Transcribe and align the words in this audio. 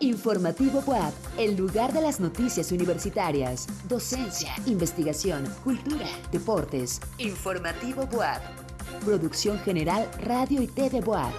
Informativo 0.00 0.82
WAP, 0.86 1.12
el 1.38 1.56
lugar 1.56 1.92
de 1.92 2.00
las 2.00 2.20
noticias 2.20 2.70
universitarias, 2.70 3.66
docencia, 3.88 4.54
investigación, 4.66 5.44
cultura, 5.64 6.06
deportes. 6.30 7.00
Informativo 7.18 8.08
WAP. 8.12 8.40
Producción 9.04 9.58
General 9.60 10.08
Radio 10.24 10.62
y 10.62 10.66
TV 10.66 11.00
WAP. 11.00 11.32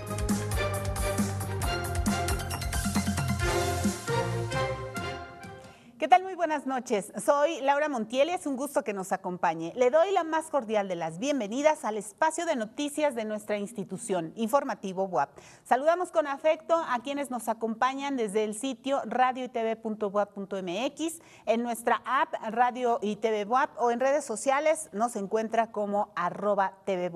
Buenas 6.44 6.68
noches. 6.68 7.14
Soy 7.26 7.62
Laura 7.62 7.88
Montiel 7.88 8.28
y 8.28 8.34
es 8.34 8.46
un 8.46 8.58
gusto 8.58 8.84
que 8.84 8.92
nos 8.92 9.14
acompañe. 9.14 9.72
Le 9.78 9.90
doy 9.90 10.12
la 10.12 10.26
más 10.26 10.48
cordial 10.48 10.90
de 10.90 10.96
las 10.96 11.18
bienvenidas 11.18 11.86
al 11.86 11.96
espacio 11.96 12.46
de 12.46 12.58
noticias 12.58 13.16
de 13.16 13.24
nuestra 13.24 13.58
institución, 13.58 14.34
Informativo 14.36 15.06
WAP. 15.06 15.30
Saludamos 15.64 16.12
con 16.12 16.28
afecto 16.28 16.76
a 16.76 17.00
quienes 17.02 17.32
nos 17.32 17.48
acompañan 17.48 18.18
desde 18.18 18.44
el 18.44 18.56
sitio 18.56 19.00
radioytv.wap.mx, 19.06 21.22
en 21.46 21.64
nuestra 21.64 22.02
app 22.04 22.34
Radio 22.50 23.00
y 23.02 23.16
TV 23.16 23.46
WAP 23.46 23.70
o 23.78 23.92
en 23.92 24.02
redes 24.02 24.26
sociales 24.26 24.90
nos 24.92 25.16
encuentra 25.16 25.72
como 25.72 26.12
arroba 26.14 26.74
TV. 26.86 27.10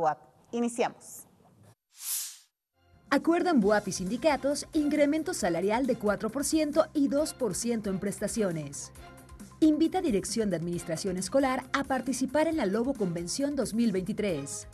Iniciamos. 0.52 1.26
Acuerdan 3.10 3.60
BUAP 3.60 3.90
y 3.90 3.92
sindicatos 3.92 4.68
incremento 4.72 5.34
salarial 5.34 5.86
de 5.86 6.00
4% 6.00 6.88
y 6.94 7.10
2% 7.10 7.88
en 7.88 8.00
prestaciones. 8.00 8.94
Invita 9.60 9.98
a 9.98 10.02
Dirección 10.04 10.52
de 10.52 10.56
Administración 10.56 11.18
Escolar 11.18 11.64
a 11.74 11.84
participar 11.84 12.48
en 12.48 12.58
la 12.58 12.68
Lobo 12.68 12.94
Convención 12.94 13.56
2023. 13.56 14.68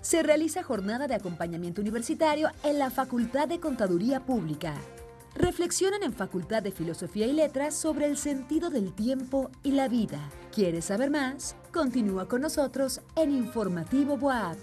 Se 0.00 0.22
realiza 0.24 0.64
jornada 0.64 1.06
de 1.06 1.14
acompañamiento 1.14 1.80
universitario 1.80 2.50
en 2.64 2.80
la 2.80 2.90
Facultad 2.90 3.46
de 3.46 3.60
Contaduría 3.60 4.26
Pública. 4.26 4.74
Reflexionan 5.36 6.02
en 6.02 6.12
Facultad 6.12 6.64
de 6.64 6.72
Filosofía 6.72 7.26
y 7.26 7.34
Letras 7.34 7.76
sobre 7.76 8.06
el 8.06 8.16
sentido 8.16 8.68
del 8.68 8.92
tiempo 8.94 9.48
y 9.62 9.70
la 9.70 9.86
vida. 9.86 10.18
¿Quieres 10.52 10.86
saber 10.86 11.10
más? 11.10 11.54
Continúa 11.72 12.26
con 12.26 12.40
nosotros 12.40 13.02
en 13.14 13.30
Informativo 13.30 14.16
BUAP. 14.16 14.56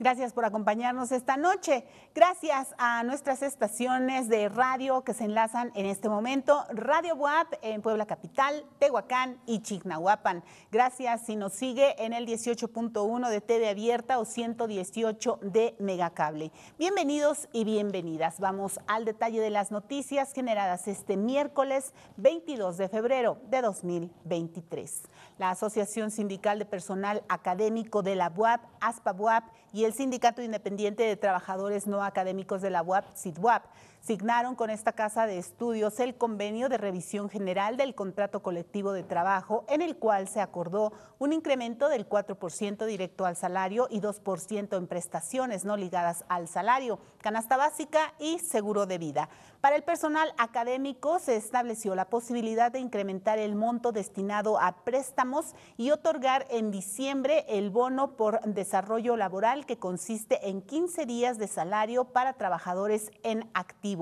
Gracias 0.00 0.32
por 0.32 0.44
acompañarnos 0.44 1.12
esta 1.12 1.36
noche. 1.36 1.84
Gracias 2.16 2.76
a 2.78 3.02
nuestras 3.02 3.42
estaciones 3.42 4.28
de 4.28 4.48
radio 4.48 5.02
que 5.02 5.14
se 5.14 5.24
enlazan 5.24 5.72
en 5.74 5.84
este 5.84 6.08
momento. 6.08 6.64
Radio 6.70 7.16
WAP 7.16 7.54
en 7.60 7.82
Puebla 7.82 8.06
Capital, 8.06 8.64
Tehuacán 8.78 9.40
y 9.46 9.62
Chignahuapan. 9.62 10.44
Gracias 10.70 11.26
si 11.26 11.34
nos 11.34 11.54
sigue 11.54 12.00
en 12.04 12.12
el 12.12 12.24
18.1 12.24 13.28
de 13.28 13.40
TV 13.40 13.68
Abierta 13.68 14.20
o 14.20 14.24
118 14.24 15.40
de 15.42 15.74
Megacable. 15.80 16.52
Bienvenidos 16.78 17.48
y 17.52 17.64
bienvenidas. 17.64 18.38
Vamos 18.38 18.78
al 18.86 19.04
detalle 19.04 19.40
de 19.40 19.50
las 19.50 19.72
noticias 19.72 20.32
generadas 20.32 20.86
este 20.86 21.16
miércoles 21.16 21.94
22 22.18 22.76
de 22.76 22.88
febrero 22.88 23.38
de 23.50 23.60
2023. 23.60 25.02
La 25.38 25.50
Asociación 25.50 26.12
Sindical 26.12 26.60
de 26.60 26.64
Personal 26.64 27.24
Académico 27.28 28.04
de 28.04 28.14
la 28.14 28.32
UAP, 28.36 28.60
ASPA 28.80 29.12
UAP, 29.18 29.44
y 29.72 29.84
el 29.84 29.92
Sindicato 29.92 30.40
Independiente 30.40 31.02
de 31.02 31.16
Trabajadores 31.16 31.88
No 31.88 32.03
Académicos 32.06 32.62
de 32.62 32.70
la 32.70 32.82
UAP, 32.82 33.04
SIDWAP, 33.14 33.64
signaron 34.04 34.54
con 34.54 34.68
esta 34.68 34.92
casa 34.92 35.26
de 35.26 35.38
estudios 35.38 35.98
el 35.98 36.14
convenio 36.16 36.68
de 36.68 36.76
revisión 36.76 37.30
general 37.30 37.78
del 37.78 37.94
contrato 37.94 38.42
colectivo 38.42 38.92
de 38.92 39.02
trabajo, 39.02 39.64
en 39.68 39.80
el 39.80 39.96
cual 39.96 40.28
se 40.28 40.42
acordó 40.42 40.92
un 41.18 41.32
incremento 41.32 41.88
del 41.88 42.06
4% 42.06 42.84
directo 42.84 43.24
al 43.24 43.36
salario 43.36 43.86
y 43.90 44.00
2% 44.00 44.76
en 44.76 44.86
prestaciones 44.86 45.64
no 45.64 45.78
ligadas 45.78 46.24
al 46.28 46.48
salario, 46.48 46.98
canasta 47.22 47.56
básica 47.56 48.12
y 48.18 48.40
seguro 48.40 48.84
de 48.84 48.98
vida. 48.98 49.30
Para 49.62 49.76
el 49.76 49.82
personal 49.82 50.34
académico 50.36 51.18
se 51.18 51.36
estableció 51.36 51.94
la 51.94 52.10
posibilidad 52.10 52.70
de 52.70 52.80
incrementar 52.80 53.38
el 53.38 53.54
monto 53.54 53.92
destinado 53.92 54.60
a 54.60 54.84
préstamos 54.84 55.54
y 55.78 55.92
otorgar 55.92 56.46
en 56.50 56.70
diciembre 56.70 57.46
el 57.48 57.70
bono 57.70 58.16
por 58.16 58.40
desarrollo 58.42 59.16
laboral 59.16 59.64
que 59.64 59.78
consiste 59.78 60.50
en 60.50 60.60
15 60.60 61.06
días 61.06 61.38
de 61.38 61.48
salario 61.48 62.04
para 62.04 62.34
trabajadores 62.34 63.10
en 63.22 63.48
activo. 63.54 63.93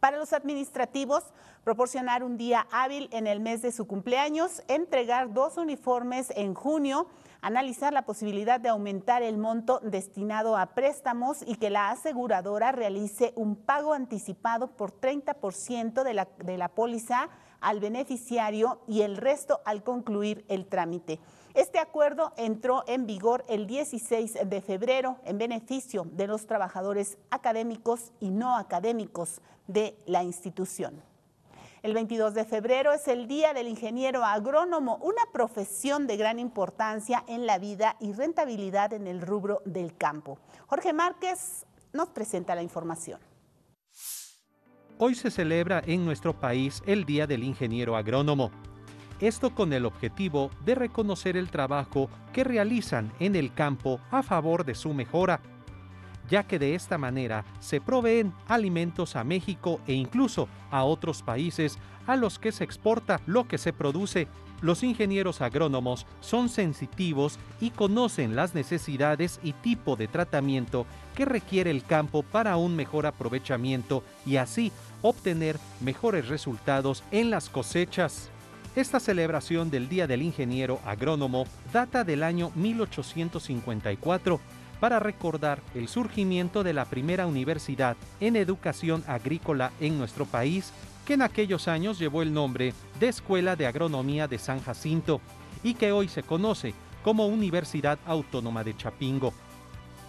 Para 0.00 0.16
los 0.16 0.32
administrativos, 0.32 1.24
proporcionar 1.64 2.24
un 2.24 2.36
día 2.36 2.66
hábil 2.70 3.08
en 3.12 3.26
el 3.26 3.40
mes 3.40 3.62
de 3.62 3.72
su 3.72 3.86
cumpleaños, 3.86 4.62
entregar 4.68 5.32
dos 5.32 5.56
uniformes 5.56 6.32
en 6.36 6.54
junio, 6.54 7.06
analizar 7.42 7.92
la 7.92 8.02
posibilidad 8.02 8.60
de 8.60 8.70
aumentar 8.70 9.22
el 9.22 9.38
monto 9.38 9.80
destinado 9.80 10.56
a 10.56 10.74
préstamos 10.74 11.42
y 11.46 11.56
que 11.56 11.70
la 11.70 11.90
aseguradora 11.90 12.72
realice 12.72 13.32
un 13.36 13.56
pago 13.56 13.92
anticipado 13.92 14.68
por 14.68 14.92
30% 14.92 16.02
de 16.02 16.14
la, 16.14 16.28
de 16.38 16.58
la 16.58 16.68
póliza 16.68 17.28
al 17.60 17.80
beneficiario 17.80 18.80
y 18.86 19.02
el 19.02 19.16
resto 19.16 19.60
al 19.64 19.82
concluir 19.82 20.44
el 20.48 20.66
trámite. 20.66 21.20
Este 21.54 21.80
acuerdo 21.80 22.32
entró 22.36 22.84
en 22.86 23.06
vigor 23.06 23.44
el 23.48 23.66
16 23.66 24.38
de 24.46 24.60
febrero 24.60 25.18
en 25.24 25.38
beneficio 25.38 26.06
de 26.12 26.28
los 26.28 26.46
trabajadores 26.46 27.18
académicos 27.30 28.12
y 28.20 28.30
no 28.30 28.56
académicos 28.56 29.40
de 29.66 29.96
la 30.06 30.22
institución. 30.22 31.02
El 31.82 31.94
22 31.94 32.34
de 32.34 32.44
febrero 32.44 32.92
es 32.92 33.08
el 33.08 33.26
Día 33.26 33.54
del 33.54 33.66
Ingeniero 33.66 34.22
Agrónomo, 34.22 34.98
una 35.02 35.22
profesión 35.32 36.06
de 36.06 36.18
gran 36.18 36.38
importancia 36.38 37.24
en 37.26 37.46
la 37.46 37.58
vida 37.58 37.96
y 38.00 38.12
rentabilidad 38.12 38.92
en 38.92 39.06
el 39.06 39.20
rubro 39.20 39.62
del 39.64 39.96
campo. 39.96 40.38
Jorge 40.66 40.92
Márquez 40.92 41.66
nos 41.92 42.10
presenta 42.10 42.54
la 42.54 42.62
información. 42.62 43.18
Hoy 44.98 45.14
se 45.14 45.30
celebra 45.30 45.82
en 45.86 46.04
nuestro 46.04 46.38
país 46.38 46.82
el 46.86 47.06
Día 47.06 47.26
del 47.26 47.42
Ingeniero 47.42 47.96
Agrónomo. 47.96 48.50
Esto 49.20 49.54
con 49.54 49.72
el 49.72 49.84
objetivo 49.84 50.50
de 50.64 50.74
reconocer 50.74 51.36
el 51.36 51.50
trabajo 51.50 52.08
que 52.32 52.44
realizan 52.44 53.12
en 53.20 53.36
el 53.36 53.52
campo 53.52 54.00
a 54.10 54.22
favor 54.22 54.64
de 54.64 54.74
su 54.74 54.94
mejora 54.94 55.40
ya 56.30 56.44
que 56.44 56.58
de 56.58 56.74
esta 56.74 56.96
manera 56.96 57.44
se 57.58 57.80
proveen 57.80 58.32
alimentos 58.46 59.16
a 59.16 59.24
México 59.24 59.80
e 59.86 59.92
incluso 59.92 60.48
a 60.70 60.84
otros 60.84 61.22
países 61.22 61.78
a 62.06 62.16
los 62.16 62.38
que 62.38 62.52
se 62.52 62.64
exporta 62.64 63.20
lo 63.26 63.46
que 63.46 63.58
se 63.58 63.72
produce. 63.72 64.28
Los 64.62 64.82
ingenieros 64.82 65.40
agrónomos 65.40 66.06
son 66.20 66.48
sensitivos 66.48 67.38
y 67.60 67.70
conocen 67.70 68.36
las 68.36 68.54
necesidades 68.54 69.40
y 69.42 69.52
tipo 69.54 69.96
de 69.96 70.06
tratamiento 70.06 70.86
que 71.14 71.24
requiere 71.24 71.70
el 71.70 71.82
campo 71.82 72.22
para 72.22 72.56
un 72.56 72.76
mejor 72.76 73.06
aprovechamiento 73.06 74.04
y 74.24 74.36
así 74.36 74.70
obtener 75.02 75.58
mejores 75.80 76.28
resultados 76.28 77.02
en 77.10 77.30
las 77.30 77.48
cosechas. 77.48 78.30
Esta 78.76 79.00
celebración 79.00 79.68
del 79.68 79.88
Día 79.88 80.06
del 80.06 80.22
Ingeniero 80.22 80.78
Agrónomo 80.84 81.44
data 81.72 82.04
del 82.04 82.22
año 82.22 82.52
1854 82.54 84.40
para 84.78 85.00
recordar 85.00 85.60
el 85.74 85.88
surgimiento 85.88 86.62
de 86.62 86.72
la 86.72 86.84
primera 86.84 87.26
universidad 87.26 87.96
en 88.20 88.36
educación 88.36 89.02
agrícola 89.08 89.72
en 89.80 89.98
nuestro 89.98 90.24
país, 90.24 90.72
que 91.04 91.14
en 91.14 91.22
aquellos 91.22 91.66
años 91.66 91.98
llevó 91.98 92.22
el 92.22 92.32
nombre 92.32 92.72
de 93.00 93.08
Escuela 93.08 93.56
de 93.56 93.66
Agronomía 93.66 94.28
de 94.28 94.38
San 94.38 94.62
Jacinto 94.62 95.20
y 95.64 95.74
que 95.74 95.90
hoy 95.90 96.06
se 96.06 96.22
conoce 96.22 96.72
como 97.02 97.26
Universidad 97.26 97.98
Autónoma 98.06 98.62
de 98.62 98.76
Chapingo. 98.76 99.34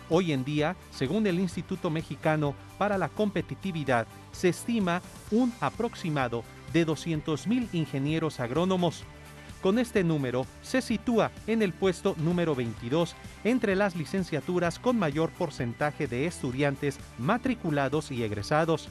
Hoy 0.08 0.34
en 0.34 0.44
día, 0.44 0.76
según 0.92 1.26
el 1.26 1.40
Instituto 1.40 1.90
Mexicano 1.90 2.54
para 2.78 3.00
la 3.00 3.10
Competitividad, 3.10 4.06
se 4.32 4.50
estima 4.50 5.02
un 5.32 5.52
aproximado 5.62 6.44
de 6.74 6.86
200.000 6.86 7.70
ingenieros 7.74 8.40
agrónomos, 8.40 9.04
con 9.62 9.78
este 9.78 10.04
número 10.04 10.48
se 10.64 10.82
sitúa 10.82 11.32
en 11.46 11.62
el 11.62 11.72
puesto 11.72 12.16
número 12.18 12.56
22 12.56 13.16
entre 13.44 13.76
las 13.76 13.96
licenciaturas 13.96 14.80
con 14.80 14.98
mayor 14.98 15.30
porcentaje 15.30 16.08
de 16.08 16.26
estudiantes 16.26 17.00
matriculados 17.20 18.12
y 18.12 18.24
egresados. 18.24 18.90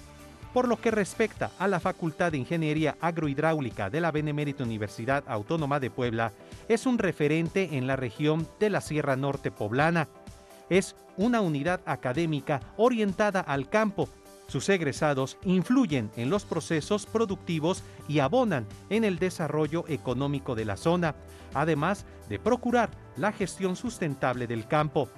Por 0.55 0.69
lo 0.69 0.81
que 0.81 0.93
respecta 0.93 1.51
a 1.59 1.67
la 1.67 1.81
Facultad 1.81 2.33
de 2.33 2.39
Ingeniería 2.39 2.97
Agrohidráulica 3.01 3.91
de 3.91 4.01
la 4.01 4.13
Benemérita 4.13 4.63
Universidad 4.63 5.25
Autónoma 5.27 5.81
de 5.81 5.91
Puebla, 5.91 6.33
es 6.69 6.87
un 6.87 6.99
referente 6.99 7.77
en 7.77 7.89
la 7.89 7.97
región 7.97 8.49
de 8.61 8.71
la 8.71 8.81
Sierra 8.81 9.17
Norte 9.17 9.51
Poblana. 9.51 10.09
Es 10.69 10.95
una 11.17 11.41
unidad 11.41 11.81
académica 11.85 12.61
orientada 12.77 13.41
al 13.41 13.69
campo 13.69 14.09
sus 14.51 14.69
egresados 14.69 15.39
influyen 15.45 16.11
en 16.17 16.29
los 16.29 16.45
procesos 16.45 17.07
productivos 17.07 17.85
y 18.09 18.19
abonan 18.19 18.67
en 18.91 19.05
el 19.05 19.21
desarrollo 19.21 19.85
económico 19.87 20.57
de 20.57 20.65
la 20.65 20.77
zona, 20.77 21.15
además 21.55 22.05
de 22.29 22.41
procurar 22.41 22.91
la 23.17 23.31
gestión 23.31 23.77
sustentable 23.77 24.49
del 24.49 24.67
campo. 24.67 25.09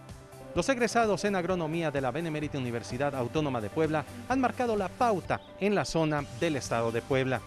Los 0.55 0.69
egresados 0.69 1.25
en 1.25 1.35
agronomía 1.35 1.91
de 1.91 2.03
la 2.03 2.11
Benemérita 2.11 2.59
Universidad 2.59 3.15
Autónoma 3.15 3.63
de 3.63 3.71
Puebla 3.71 4.05
han 4.29 4.41
marcado 4.41 4.77
la 4.77 4.91
pauta 4.91 5.41
en 5.61 5.75
la 5.75 5.87
zona 5.87 6.25
del 6.39 6.57
estado 6.57 6.93
de 6.93 7.01
Puebla. 7.01 7.41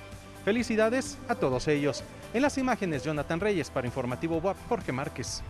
Felicidades 0.43 1.19
a 1.27 1.35
todos 1.35 1.67
ellos. 1.67 2.03
En 2.33 2.41
las 2.41 2.57
imágenes, 2.57 3.03
Jonathan 3.03 3.39
Reyes 3.39 3.69
para 3.69 3.85
Informativo 3.85 4.37
WAP, 4.37 4.57
Jorge 4.67 4.91
Márquez. 4.91 5.43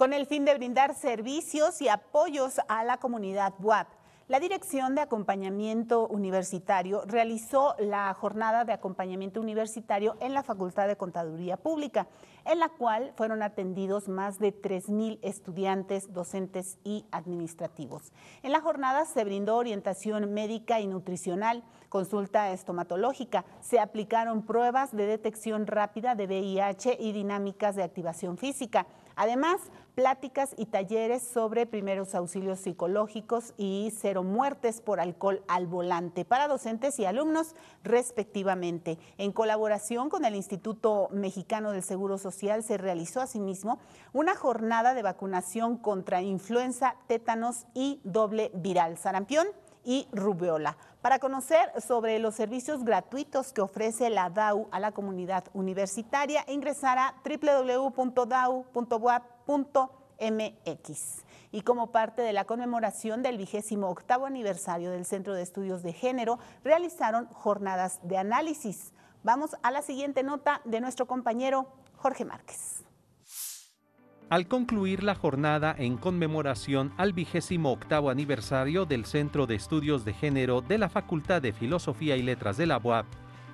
Con 0.00 0.14
el 0.14 0.24
fin 0.24 0.46
de 0.46 0.54
brindar 0.54 0.94
servicios 0.94 1.82
y 1.82 1.88
apoyos 1.88 2.58
a 2.68 2.84
la 2.84 2.96
comunidad 2.96 3.52
WAP. 3.58 3.86
La 4.28 4.40
Dirección 4.40 4.94
de 4.94 5.02
Acompañamiento 5.02 6.06
Universitario 6.06 7.02
realizó 7.04 7.74
la 7.78 8.14
jornada 8.14 8.64
de 8.64 8.72
acompañamiento 8.72 9.42
universitario 9.42 10.16
en 10.20 10.32
la 10.32 10.42
Facultad 10.42 10.86
de 10.86 10.96
Contaduría 10.96 11.58
Pública, 11.58 12.06
en 12.46 12.60
la 12.60 12.68
cual 12.68 13.12
fueron 13.16 13.42
atendidos 13.42 14.08
más 14.08 14.38
de 14.38 14.54
3.000 14.54 15.18
estudiantes, 15.20 16.12
docentes 16.14 16.78
y 16.84 17.04
administrativos. 17.10 18.12
En 18.42 18.52
la 18.52 18.60
jornada 18.60 19.04
se 19.04 19.24
brindó 19.24 19.56
orientación 19.56 20.32
médica 20.32 20.80
y 20.80 20.86
nutricional, 20.86 21.62
consulta 21.88 22.52
estomatológica, 22.52 23.44
se 23.60 23.80
aplicaron 23.80 24.46
pruebas 24.46 24.96
de 24.96 25.06
detección 25.06 25.66
rápida 25.66 26.14
de 26.14 26.26
VIH 26.26 26.96
y 27.00 27.12
dinámicas 27.12 27.74
de 27.74 27.82
activación 27.82 28.38
física. 28.38 28.86
Además, 29.16 29.60
pláticas 30.00 30.54
y 30.56 30.64
talleres 30.64 31.22
sobre 31.22 31.66
primeros 31.66 32.14
auxilios 32.14 32.60
psicológicos 32.60 33.52
y 33.58 33.92
cero 33.94 34.22
muertes 34.22 34.80
por 34.80 34.98
alcohol 34.98 35.42
al 35.46 35.66
volante 35.66 36.24
para 36.24 36.48
docentes 36.48 36.98
y 36.98 37.04
alumnos 37.04 37.54
respectivamente. 37.84 38.98
En 39.18 39.30
colaboración 39.30 40.08
con 40.08 40.24
el 40.24 40.36
Instituto 40.36 41.10
Mexicano 41.12 41.72
del 41.72 41.82
Seguro 41.82 42.16
Social 42.16 42.62
se 42.62 42.78
realizó 42.78 43.20
asimismo 43.20 43.78
una 44.14 44.34
jornada 44.34 44.94
de 44.94 45.02
vacunación 45.02 45.76
contra 45.76 46.22
influenza, 46.22 46.96
tétanos 47.06 47.66
y 47.74 48.00
doble 48.02 48.50
viral 48.54 48.96
sarampión 48.96 49.48
y 49.84 50.08
rubiola. 50.12 50.76
Para 51.02 51.18
conocer 51.18 51.72
sobre 51.80 52.18
los 52.18 52.34
servicios 52.34 52.84
gratuitos 52.84 53.52
que 53.52 53.62
ofrece 53.62 54.10
la 54.10 54.28
DAU 54.28 54.68
a 54.70 54.80
la 54.80 54.92
comunidad 54.92 55.44
universitaria, 55.54 56.44
ingresar 56.48 56.98
a 56.98 57.14
www.dau.wap.mx. 59.50 61.24
Y 61.52 61.62
como 61.62 61.90
parte 61.90 62.22
de 62.22 62.32
la 62.32 62.44
conmemoración 62.44 63.22
del 63.22 63.36
vigésimo 63.38 63.88
octavo 63.88 64.26
aniversario 64.26 64.92
del 64.92 65.04
Centro 65.04 65.34
de 65.34 65.42
Estudios 65.42 65.82
de 65.82 65.92
Género, 65.92 66.38
realizaron 66.62 67.26
jornadas 67.26 67.98
de 68.04 68.18
análisis. 68.18 68.92
Vamos 69.24 69.56
a 69.62 69.70
la 69.70 69.82
siguiente 69.82 70.22
nota 70.22 70.60
de 70.64 70.80
nuestro 70.80 71.06
compañero 71.06 71.66
Jorge 71.96 72.24
Márquez 72.24 72.84
al 74.30 74.46
concluir 74.46 75.02
la 75.02 75.16
jornada 75.16 75.74
en 75.76 75.96
conmemoración 75.96 76.92
al 76.98 77.12
vigésimo 77.12 77.72
octavo 77.72 78.10
aniversario 78.10 78.86
del 78.86 79.04
Centro 79.04 79.48
de 79.48 79.56
Estudios 79.56 80.04
de 80.04 80.12
Género 80.12 80.60
de 80.60 80.78
la 80.78 80.88
Facultad 80.88 81.42
de 81.42 81.52
Filosofía 81.52 82.16
y 82.16 82.22
Letras 82.22 82.56
de 82.56 82.66
la 82.66 82.78
UAP, 82.78 83.06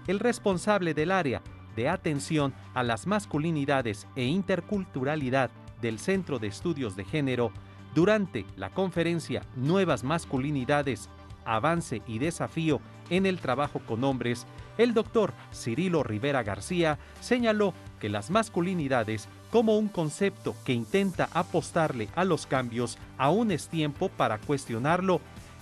el 0.06 0.20
responsable 0.20 0.92
del 0.92 1.12
área 1.12 1.40
de 1.76 1.88
atención 1.88 2.52
a 2.74 2.82
las 2.82 3.06
masculinidades 3.06 4.06
e 4.16 4.24
interculturalidad 4.24 5.50
del 5.86 6.00
Centro 6.00 6.40
de 6.40 6.48
Estudios 6.48 6.96
de 6.96 7.04
Género, 7.04 7.52
durante 7.94 8.44
la 8.56 8.70
conferencia 8.70 9.42
Nuevas 9.54 10.02
Masculinidades, 10.02 11.08
Avance 11.44 12.02
y 12.08 12.18
Desafío 12.18 12.80
en 13.08 13.24
el 13.24 13.38
Trabajo 13.38 13.78
con 13.86 14.02
Hombres, 14.02 14.46
el 14.78 14.94
doctor 14.94 15.32
Cirilo 15.54 16.02
Rivera 16.02 16.42
García 16.42 16.98
señaló 17.20 17.72
que 18.00 18.08
las 18.08 18.30
masculinidades 18.30 19.28
como 19.52 19.78
un 19.78 19.86
concepto 19.86 20.56
que 20.64 20.72
intenta 20.72 21.28
apostarle 21.32 22.08
a 22.16 22.24
los 22.24 22.46
cambios, 22.46 22.98
aún 23.16 23.52
es 23.52 23.68
tiempo 23.68 24.08
para 24.08 24.38
cuestionarlo, 24.38 25.20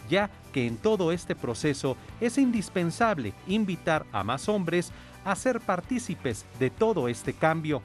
ya 0.09 0.31
que 0.55 0.67
en 0.67 0.79
todo 0.79 1.13
este 1.13 1.37
proceso 1.37 1.99
es 2.19 2.39
indispensable 2.39 3.35
invitar 3.47 4.07
a 4.11 4.25
más 4.25 4.49
hombres 4.49 4.91
a 5.27 5.37
ser 5.37 5.61
partícipes 5.61 6.47
de 6.59 6.71
todo 6.71 7.09
este 7.09 7.35
cambio. 7.35 7.83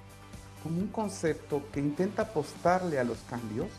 Como 0.63 0.79
un 0.79 0.87
concepto 0.87 1.63
que 1.71 1.79
intenta 1.79 2.23
apostarle 2.23 2.99
a 2.99 3.03
los 3.03 3.19
cambios, 3.29 3.69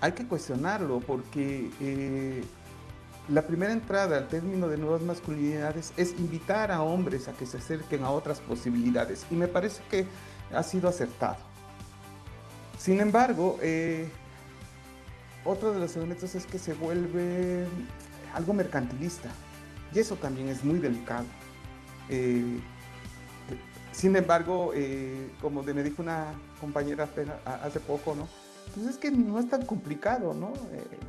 hay 0.00 0.12
que 0.12 0.26
cuestionarlo 0.26 1.00
porque 1.00 1.70
eh, 1.80 2.44
la 3.28 3.46
primera 3.46 3.72
entrada 3.72 4.18
al 4.18 4.28
término 4.28 4.68
de 4.68 4.76
nuevas 4.76 5.02
masculinidades 5.02 5.92
es 5.96 6.12
invitar 6.18 6.72
a 6.72 6.82
hombres 6.82 7.28
a 7.28 7.32
que 7.32 7.46
se 7.46 7.58
acerquen 7.58 8.02
a 8.02 8.10
otras 8.10 8.40
posibilidades 8.40 9.24
y 9.30 9.36
me 9.36 9.46
parece 9.46 9.82
que 9.90 10.06
ha 10.52 10.62
sido 10.62 10.88
acertado. 10.88 11.36
Sin 12.78 13.00
embargo, 13.00 13.58
eh, 13.62 14.08
otro 15.44 15.72
de 15.72 15.78
los 15.78 15.96
elementos 15.96 16.34
es 16.34 16.46
que 16.46 16.58
se 16.58 16.74
vuelve 16.74 17.66
algo 18.34 18.52
mercantilista 18.52 19.30
y 19.94 20.00
eso 20.00 20.16
también 20.16 20.48
es 20.48 20.64
muy 20.64 20.80
delicado. 20.80 21.26
Eh, 22.08 22.60
sin 23.92 24.16
embargo, 24.16 24.72
eh, 24.74 25.30
como 25.40 25.62
me 25.62 25.82
dijo 25.82 26.02
una 26.02 26.34
compañera 26.60 27.08
hace 27.62 27.80
poco, 27.80 28.14
¿no? 28.14 28.26
Pues 28.74 28.86
es 28.86 28.96
que 28.96 29.10
no 29.10 29.38
es 29.38 29.48
tan 29.48 29.66
complicado, 29.66 30.32
¿no? 30.34 30.52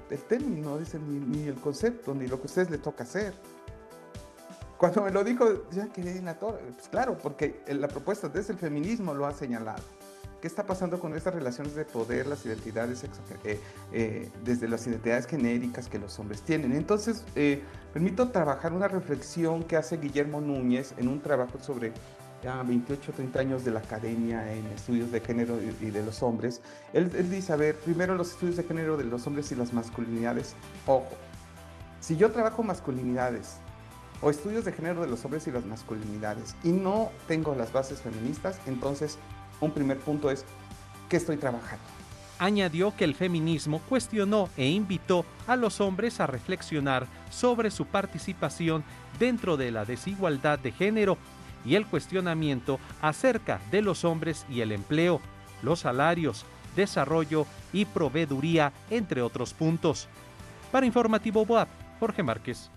el 0.09 0.19
término, 0.23 0.77
dice, 0.77 0.99
ni, 0.99 1.19
ni, 1.19 1.47
el 1.47 1.55
concepto, 1.55 2.13
ni 2.13 2.27
lo 2.27 2.37
que 2.37 2.43
a 2.43 2.45
ustedes 2.45 2.69
les 2.69 2.81
toca 2.81 3.03
hacer. 3.03 3.33
Cuando 4.77 5.01
me 5.01 5.11
lo 5.11 5.23
dijo, 5.23 5.69
ya 5.71 5.87
quedé 5.87 6.17
en 6.17 6.25
la 6.25 6.37
torre. 6.37 6.59
Pues 6.73 6.89
claro, 6.89 7.17
porque 7.17 7.63
la 7.67 7.87
propuesta 7.87 8.27
desde 8.27 8.53
el 8.53 8.59
feminismo 8.59 9.13
lo 9.13 9.25
ha 9.25 9.33
señalado. 9.33 9.81
¿Qué 10.41 10.47
está 10.47 10.65
pasando 10.65 10.99
con 10.99 11.15
estas 11.15 11.33
relaciones 11.33 11.73
de 11.73 11.85
poder, 11.85 12.27
las 12.27 12.45
identidades, 12.45 13.05
eh, 13.45 13.61
eh, 13.93 14.29
desde 14.43 14.67
las 14.67 14.85
identidades 14.85 15.25
genéricas 15.25 15.87
que 15.87 15.97
los 15.97 16.19
hombres 16.19 16.41
tienen? 16.41 16.73
Entonces, 16.73 17.23
eh, 17.37 17.61
permito 17.93 18.27
trabajar 18.27 18.73
una 18.73 18.89
reflexión 18.89 19.63
que 19.63 19.77
hace 19.77 19.95
Guillermo 19.95 20.41
Núñez 20.41 20.95
en 20.97 21.07
un 21.07 21.21
trabajo 21.21 21.59
sobre 21.59 21.93
ya 22.43 22.61
28 22.61 23.13
30 23.13 23.39
años 23.39 23.65
de 23.65 23.71
la 23.71 23.79
academia 23.79 24.51
en 24.51 24.65
estudios 24.67 25.11
de 25.11 25.21
género 25.21 25.59
y, 25.61 25.91
de 25.91 26.03
los 26.03 26.21
hombres. 26.21 26.61
Él, 26.91 27.09
él 27.17 27.31
dice, 27.31 27.53
a 27.53 27.55
ver, 27.55 27.75
primero 27.79 28.15
los 28.15 28.31
estudios 28.31 28.57
de 28.57 28.63
género 28.63 28.97
de 28.97 29.05
los 29.05 29.25
hombres 29.25 29.51
y 29.51 29.55
las 29.55 29.71
masculinidades. 29.71 30.55
Ojo, 30.85 31.07
si 32.01 32.17
yo 32.17 32.31
trabajo 32.31 32.63
masculinidades 32.63 33.57
o 34.21 34.29
estudios 34.29 34.65
de 34.65 34.73
género 34.73 35.01
de 35.01 35.07
los 35.07 35.23
hombres 35.23 35.47
y 35.47 35.51
las 35.51 35.65
masculinidades 35.65 36.55
y 36.63 36.69
no 36.69 37.11
tengo 37.27 37.55
las 37.55 37.71
bases 37.71 38.01
feministas, 38.01 38.59
entonces 38.67 39.17
un 39.61 39.71
primer 39.71 39.97
punto 39.99 40.29
es 40.29 40.43
¿qué 41.07 41.17
estoy 41.17 41.37
trabajando? 41.37 41.83
Añadió 42.39 42.93
que 42.95 43.05
el 43.05 43.15
feminismo 43.15 43.79
cuestionó 43.87 44.49
e 44.57 44.67
invitó 44.67 45.23
a 45.47 45.55
los 45.55 45.79
hombres 45.79 46.19
a 46.19 46.27
reflexionar 46.27 47.07
sobre 47.29 47.71
su 47.71 47.85
participación 47.85 48.83
dentro 49.17 49.55
de 49.55 49.71
la 49.71 49.85
desigualdad 49.85 50.59
de 50.59 50.71
género 50.71 51.17
y 51.65 51.75
el 51.75 51.85
cuestionamiento 51.87 52.79
acerca 53.01 53.59
de 53.71 53.81
los 53.81 54.05
hombres 54.05 54.45
y 54.49 54.61
el 54.61 54.71
empleo, 54.71 55.21
los 55.61 55.81
salarios, 55.81 56.45
desarrollo 56.75 57.45
y 57.71 57.85
proveeduría, 57.85 58.73
entre 58.89 59.21
otros 59.21 59.53
puntos. 59.53 60.07
Para 60.71 60.85
Informativo 60.85 61.45
BOAP, 61.45 61.69
Jorge 61.99 62.23
Márquez. 62.23 62.69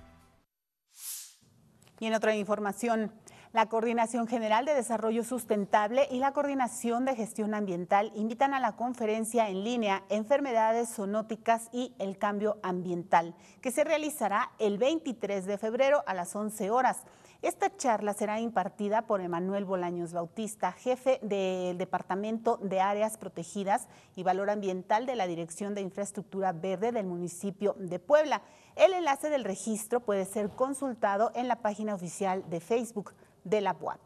Y 1.98 2.06
en 2.06 2.14
otra 2.14 2.36
información, 2.36 3.10
la 3.52 3.70
Coordinación 3.70 4.26
General 4.26 4.66
de 4.66 4.74
Desarrollo 4.74 5.24
Sustentable 5.24 6.06
y 6.10 6.18
la 6.18 6.32
Coordinación 6.32 7.06
de 7.06 7.16
Gestión 7.16 7.54
Ambiental 7.54 8.12
invitan 8.14 8.52
a 8.52 8.60
la 8.60 8.76
conferencia 8.76 9.48
en 9.48 9.64
línea 9.64 10.02
Enfermedades 10.10 10.94
zoonóticas 10.94 11.70
y 11.72 11.94
el 11.98 12.18
cambio 12.18 12.58
ambiental, 12.62 13.34
que 13.62 13.70
se 13.70 13.82
realizará 13.82 14.50
el 14.58 14.76
23 14.76 15.46
de 15.46 15.56
febrero 15.56 16.04
a 16.06 16.12
las 16.12 16.36
11 16.36 16.70
horas. 16.70 17.04
Esta 17.42 17.76
charla 17.76 18.14
será 18.14 18.40
impartida 18.40 19.02
por 19.02 19.20
Emanuel 19.20 19.66
Bolaños 19.66 20.14
Bautista, 20.14 20.72
jefe 20.72 21.20
del 21.22 21.76
Departamento 21.76 22.56
de 22.62 22.80
Áreas 22.80 23.18
Protegidas 23.18 23.88
y 24.16 24.22
Valor 24.22 24.48
Ambiental 24.48 25.04
de 25.04 25.16
la 25.16 25.26
Dirección 25.26 25.74
de 25.74 25.82
Infraestructura 25.82 26.52
Verde 26.52 26.92
del 26.92 27.04
municipio 27.04 27.76
de 27.78 27.98
Puebla. 27.98 28.40
El 28.74 28.94
enlace 28.94 29.28
del 29.28 29.44
registro 29.44 30.00
puede 30.00 30.24
ser 30.24 30.48
consultado 30.48 31.30
en 31.34 31.46
la 31.46 31.60
página 31.60 31.94
oficial 31.94 32.42
de 32.48 32.60
Facebook 32.60 33.12
de 33.44 33.60
la 33.60 33.76
UAP. 33.78 34.00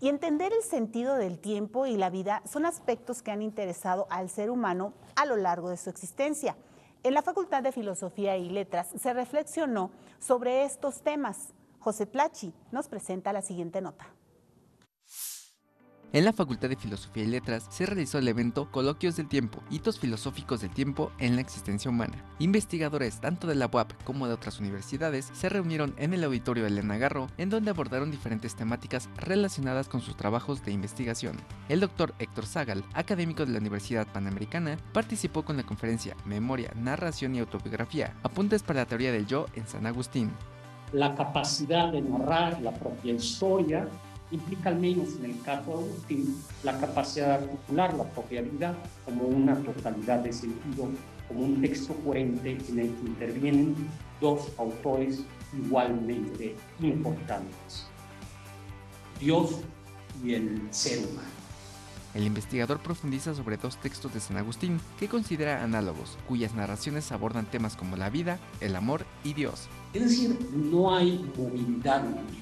Y 0.00 0.08
entender 0.08 0.52
el 0.52 0.62
sentido 0.62 1.16
del 1.16 1.40
tiempo 1.40 1.86
y 1.86 1.96
la 1.96 2.08
vida 2.08 2.40
son 2.48 2.66
aspectos 2.66 3.20
que 3.20 3.32
han 3.32 3.42
interesado 3.42 4.06
al 4.10 4.30
ser 4.30 4.48
humano 4.48 4.94
a 5.16 5.26
lo 5.26 5.36
largo 5.36 5.70
de 5.70 5.76
su 5.76 5.90
existencia. 5.90 6.56
En 7.02 7.14
la 7.14 7.22
Facultad 7.22 7.64
de 7.64 7.72
Filosofía 7.72 8.36
y 8.36 8.48
Letras 8.48 8.88
se 8.96 9.12
reflexionó 9.12 9.90
sobre 10.20 10.64
estos 10.64 11.02
temas. 11.02 11.52
José 11.80 12.06
Plachi 12.06 12.52
nos 12.72 12.88
presenta 12.88 13.32
la 13.32 13.40
siguiente 13.40 13.80
nota. 13.80 14.14
En 16.12 16.24
la 16.26 16.32
Facultad 16.34 16.68
de 16.68 16.76
Filosofía 16.76 17.22
y 17.22 17.26
Letras 17.28 17.68
se 17.70 17.86
realizó 17.86 18.18
el 18.18 18.28
evento 18.28 18.70
Coloquios 18.70 19.16
del 19.16 19.28
Tiempo, 19.28 19.62
hitos 19.70 19.98
filosóficos 19.98 20.60
del 20.60 20.74
tiempo 20.74 21.10
en 21.18 21.36
la 21.36 21.40
existencia 21.40 21.88
humana. 21.88 22.22
Investigadores 22.38 23.20
tanto 23.20 23.46
de 23.46 23.54
la 23.54 23.70
UAP 23.72 23.92
como 24.04 24.26
de 24.26 24.34
otras 24.34 24.60
universidades 24.60 25.30
se 25.32 25.48
reunieron 25.48 25.94
en 25.96 26.12
el 26.12 26.24
auditorio 26.24 26.66
Elena 26.66 26.98
Garro, 26.98 27.28
en 27.38 27.48
donde 27.48 27.70
abordaron 27.70 28.10
diferentes 28.10 28.56
temáticas 28.56 29.08
relacionadas 29.16 29.88
con 29.88 30.02
sus 30.02 30.16
trabajos 30.16 30.62
de 30.64 30.72
investigación. 30.72 31.36
El 31.70 31.80
doctor 31.80 32.12
Héctor 32.18 32.44
Zagal, 32.44 32.84
académico 32.92 33.46
de 33.46 33.52
la 33.52 33.58
Universidad 33.58 34.06
Panamericana, 34.12 34.76
participó 34.92 35.44
con 35.44 35.56
la 35.56 35.62
conferencia 35.62 36.14
Memoria, 36.26 36.72
Narración 36.74 37.36
y 37.36 37.38
Autobiografía, 37.38 38.18
apuntes 38.22 38.64
para 38.64 38.80
la 38.80 38.86
teoría 38.86 39.12
del 39.12 39.26
yo 39.26 39.46
en 39.54 39.66
San 39.66 39.86
Agustín. 39.86 40.30
La 40.92 41.14
capacidad 41.14 41.92
de 41.92 42.02
narrar 42.02 42.60
la 42.62 42.72
propia 42.72 43.14
historia 43.14 43.88
implica 44.30 44.70
al 44.70 44.76
menos 44.78 45.16
en 45.18 45.26
el 45.26 45.42
caso 45.42 45.72
Agustín 45.72 46.42
la 46.62 46.78
capacidad 46.78 47.38
de 47.38 47.44
articular 47.44 47.94
la 47.94 48.04
propia 48.04 48.42
vida 48.42 48.74
como 49.04 49.24
una 49.24 49.56
totalidad 49.56 50.20
de 50.20 50.32
sentido, 50.32 50.88
como 51.28 51.40
un 51.40 51.60
texto 51.60 51.94
coherente 52.04 52.58
en 52.68 52.78
el 52.78 52.94
que 52.94 53.06
intervienen 53.06 53.76
dos 54.20 54.48
autores 54.58 55.24
igualmente 55.52 56.54
importantes, 56.80 57.86
Dios 59.18 59.60
y 60.24 60.34
el 60.34 60.68
ser 60.70 60.98
humano. 60.98 61.28
El 62.14 62.24
investigador 62.24 62.80
profundiza 62.80 63.34
sobre 63.34 63.56
dos 63.56 63.76
textos 63.76 64.12
de 64.12 64.20
San 64.20 64.36
Agustín 64.36 64.80
que 64.98 65.08
considera 65.08 65.62
análogos, 65.62 66.18
cuyas 66.26 66.54
narraciones 66.54 67.12
abordan 67.12 67.46
temas 67.46 67.76
como 67.76 67.96
la 67.96 68.10
vida, 68.10 68.38
el 68.60 68.74
amor 68.74 69.06
y 69.22 69.34
Dios. 69.34 69.68
Es 69.92 70.02
decir, 70.02 70.38
no 70.52 70.94
hay 70.94 71.24
movilidad 71.36 72.04
el 72.06 72.40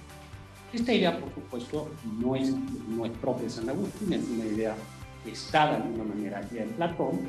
esta 0.72 0.92
idea, 0.92 1.18
por 1.18 1.32
supuesto, 1.32 1.90
no 2.20 2.36
es, 2.36 2.54
no 2.88 3.06
es 3.06 3.12
propia 3.12 3.44
de 3.44 3.50
San 3.50 3.68
Agustín, 3.70 4.12
es 4.12 4.28
una 4.28 4.44
idea 4.44 4.76
que 5.24 5.30
está 5.30 5.70
de 5.70 5.76
alguna 5.76 6.04
manera 6.04 6.46
ya 6.52 6.62
en 6.62 6.70
Platón 6.70 7.20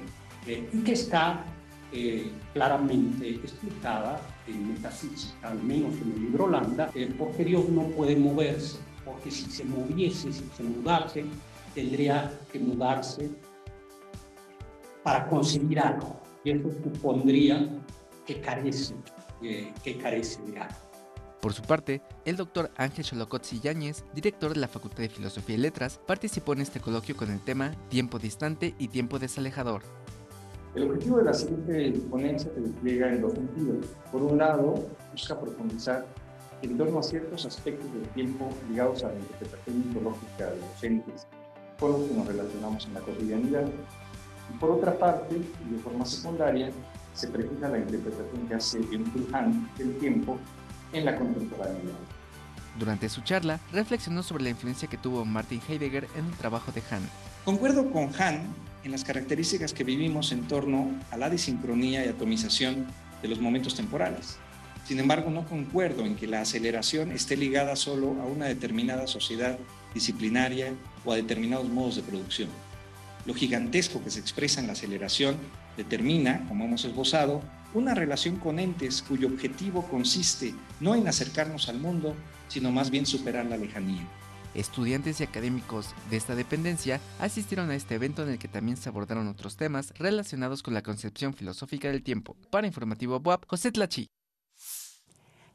eh, 0.46 0.68
y 0.74 0.80
que 0.80 0.92
está 0.92 1.46
eh, 1.94 2.30
claramente 2.54 3.30
explicada 3.30 4.20
en 4.46 4.74
Metafísica, 4.74 5.50
al 5.50 5.64
menos 5.64 5.94
en 6.02 6.12
el 6.12 6.22
libro 6.24 6.46
Holanda, 6.46 6.92
eh, 6.94 7.14
porque 7.18 7.46
Dios 7.46 7.70
no 7.70 7.84
puede 7.84 8.18
moverse, 8.18 8.80
porque 9.06 9.32
si 9.32 9.50
se 9.50 9.64
moviese, 9.64 10.34
si 10.34 10.44
se 10.58 10.64
mudase, 10.64 11.26
tendría 11.74 12.38
que 12.52 12.60
mudarse 12.60 13.30
para 15.02 15.28
conseguir 15.30 15.80
algo. 15.80 16.20
Y 16.44 16.52
eso 16.52 16.70
supondría 16.84 17.70
que 18.26 18.42
carece, 18.42 18.96
que 19.42 19.98
carece 20.02 20.42
de 20.44 20.60
algo. 20.60 20.90
Por 21.42 21.54
su 21.54 21.62
parte, 21.62 22.02
el 22.26 22.36
doctor 22.36 22.70
Ángel 22.76 23.06
Cholocotzi 23.06 23.62
Yáñez, 23.62 24.04
director 24.14 24.54
de 24.54 24.60
la 24.60 24.68
Facultad 24.68 25.04
de 25.04 25.10
Filosofía 25.10 25.56
y 25.56 25.60
Letras, 25.60 26.00
participó 26.06 26.52
en 26.52 26.62
este 26.62 26.82
coloquio 26.82 27.16
con 27.16 27.32
el 27.32 27.40
tema 27.40 27.74
Tiempo 27.88 28.20
distante 28.20 28.76
y 28.78 28.90
tiempo 28.90 29.20
desalejador. 29.20 29.84
El 30.76 30.84
objetivo 30.84 31.18
de 31.18 31.24
la 31.24 31.34
siguiente 31.34 31.94
ponencia 32.10 32.52
se 32.54 32.60
despliega 32.60 33.10
en 33.10 33.22
dos 33.22 33.34
sentidos. 33.34 33.86
Por 34.12 34.22
un 34.22 34.38
lado, 34.38 34.86
busca 35.14 35.40
profundizar 35.40 36.06
en 36.62 36.78
torno 36.78 37.00
a 37.00 37.04
ciertos 37.04 37.46
aspectos 37.46 37.92
del 37.94 38.08
tiempo 38.10 38.50
ligados 38.70 39.04
a 39.06 39.08
la 39.08 39.20
interpretación 39.20 39.88
mitológica 39.88 40.52
de 40.52 40.58
los 40.58 40.84
entes 40.84 41.26
con 41.80 41.94
los 41.94 42.02
que 42.02 42.14
nos 42.14 42.28
relacionamos 42.28 42.86
en 42.86 42.94
la 42.96 43.00
cotidianidad. 43.00 43.66
Y 44.54 44.58
por 44.58 44.72
otra 44.72 44.98
parte, 44.98 45.38
y 45.38 45.74
de 45.74 45.80
forma 45.80 46.06
secundaria, 46.06 46.70
se 47.14 47.28
precisa 47.28 47.70
la 47.70 47.80
interpretación 47.80 48.48
que 48.48 48.56
hace 48.56 48.80
Byung-Chul 48.80 49.34
Han 49.34 49.70
del 49.78 49.98
tiempo 49.98 50.38
en 50.94 51.06
la 51.06 51.16
contemporaneidad. 51.16 51.94
Durante 52.78 53.10
su 53.10 53.22
charla, 53.22 53.60
reflexionó 53.74 54.24
sobre 54.24 54.44
la 54.44 54.50
influencia 54.52 54.88
que 54.88 54.98
tuvo 54.98 55.26
Martin 55.26 55.62
Heidegger 55.68 56.08
en 56.16 56.26
el 56.26 56.34
trabajo 56.34 56.72
de 56.72 56.82
Hahn. 56.90 57.10
Concuerdo 57.44 57.92
con 57.92 58.14
Hahn 58.14 58.54
en 58.84 58.92
las 58.92 59.04
características 59.04 59.74
que 59.74 59.84
vivimos 59.84 60.32
en 60.32 60.48
torno 60.48 60.92
a 61.12 61.18
la 61.18 61.30
desincronía 61.30 62.06
y 62.06 62.10
atomización 62.10 62.88
de 63.22 63.28
los 63.28 63.40
momentos 63.40 63.76
temporales. 63.76 64.38
Sin 64.86 65.00
embargo, 65.00 65.30
no 65.30 65.46
concuerdo 65.46 66.06
en 66.06 66.16
que 66.16 66.26
la 66.26 66.42
aceleración 66.42 67.12
esté 67.12 67.38
ligada 67.38 67.76
solo 67.76 68.16
a 68.22 68.26
una 68.26 68.46
determinada 68.46 69.08
sociedad 69.08 69.60
disciplinaria 69.94 70.74
o 71.06 71.12
a 71.12 71.16
determinados 71.16 71.68
modos 71.70 71.98
de 71.98 72.02
producción. 72.04 72.50
Lo 73.30 73.36
gigantesco 73.36 74.04
que 74.04 74.10
se 74.10 74.20
expresa 74.20 74.60
en 74.60 74.66
la 74.66 74.74
aceleración 74.74 75.38
determina, 75.78 76.48
como 76.48 76.66
hemos 76.66 76.84
esbozado, 76.84 77.44
una 77.76 77.94
relación 77.94 78.38
con 78.38 78.58
entes 78.58 79.04
cuyo 79.04 79.28
objetivo 79.28 79.88
consiste 79.88 80.56
no 80.80 80.96
en 80.96 81.08
acercarnos 81.08 81.70
al 81.70 81.78
mundo, 81.78 82.16
sino 82.48 82.72
más 82.72 82.90
bien 82.90 83.06
superar 83.06 83.46
la 83.46 83.56
lejanía. 83.56 84.02
Estudiantes 84.56 85.20
y 85.20 85.26
académicos 85.26 85.94
de 86.10 86.18
esta 86.18 86.34
dependencia 86.34 87.00
asistieron 87.20 87.70
a 87.70 87.76
este 87.76 87.94
evento 87.94 88.24
en 88.24 88.30
el 88.30 88.40
que 88.40 88.48
también 88.48 88.78
se 88.78 88.90
abordaron 88.90 89.28
otros 89.28 89.58
temas 89.58 89.94
relacionados 90.00 90.64
con 90.64 90.74
la 90.74 90.82
concepción 90.82 91.36
filosófica 91.36 91.90
del 91.90 92.02
tiempo. 92.02 92.36
Para 92.50 92.66
Informativo 92.66 93.20
BUAP, 93.20 93.44
José 93.46 93.72
Tlachi. 93.72 94.10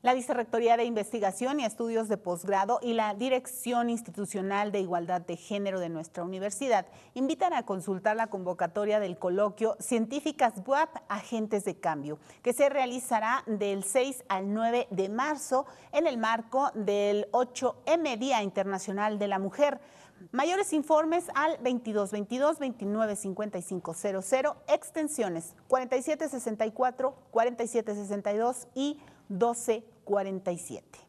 La 0.05 0.13
Vicerrectoría 0.13 0.77
de 0.77 0.85
Investigación 0.85 1.61
y 1.61 1.65
Estudios 1.65 2.09
de 2.11 2.19
Posgrado 2.19 2.79
y 2.83 2.93
la 2.93 3.15
Dirección 3.15 3.89
Institucional 3.89 4.71
de 4.71 4.81
Igualdad 4.81 5.23
de 5.23 5.39
Género 5.39 5.81
de 5.81 5.89
nuestra 5.89 6.25
universidad 6.25 6.85
invitan 7.15 7.55
a 7.55 7.65
consultar 7.65 8.15
la 8.15 8.27
convocatoria 8.27 9.01
del 9.01 9.17
coloquio 9.17 9.79
Científicas 9.81 10.53
WAP 10.67 10.91
Agentes 11.09 11.65
de 11.65 11.81
Cambio, 11.81 12.19
que 12.43 12.53
se 12.53 12.69
realizará 12.69 13.45
del 13.47 13.83
6 13.83 14.25
al 14.29 14.53
9 14.53 14.89
de 14.91 15.09
marzo 15.09 15.65
en 15.91 16.07
el 16.07 16.19
marco 16.19 16.71
del 16.75 17.27
8M 17.33 18.19
Día 18.19 18.43
Internacional 18.43 19.19
de 19.19 19.29
la 19.29 19.39
Mujer. 19.39 19.81
Mayores 20.33 20.75
informes 20.75 21.31
al 21.35 21.53
2222 21.63 22.59
295500 22.59 24.35
extensiones 24.69 25.57
4764, 25.67 27.15
4762 27.31 28.69
y 28.75 29.01
1247. 30.07 31.05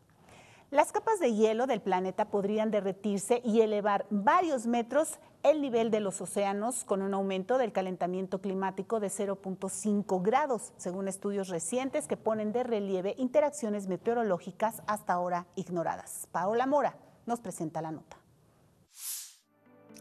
Las 0.71 0.91
capas 0.91 1.19
de 1.19 1.33
hielo 1.33 1.67
del 1.67 1.79
planeta 1.79 2.25
podrían 2.25 2.71
derretirse 2.71 3.41
y 3.45 3.61
elevar 3.61 4.07
varios 4.09 4.65
metros 4.65 5.19
el 5.43 5.61
nivel 5.61 5.91
de 5.91 5.99
los 5.99 6.19
océanos 6.21 6.83
con 6.83 7.03
un 7.03 7.13
aumento 7.13 7.59
del 7.59 7.71
calentamiento 7.71 8.41
climático 8.41 8.99
de 8.99 9.07
0.5 9.07 10.21
grados, 10.23 10.73
según 10.77 11.07
estudios 11.07 11.49
recientes 11.49 12.07
que 12.07 12.17
ponen 12.17 12.51
de 12.51 12.63
relieve 12.63 13.13
interacciones 13.19 13.87
meteorológicas 13.87 14.81
hasta 14.87 15.13
ahora 15.13 15.45
ignoradas. 15.55 16.27
Paola 16.31 16.65
Mora 16.65 16.97
nos 17.27 17.41
presenta 17.41 17.81
la 17.81 17.91
nota. 17.91 18.24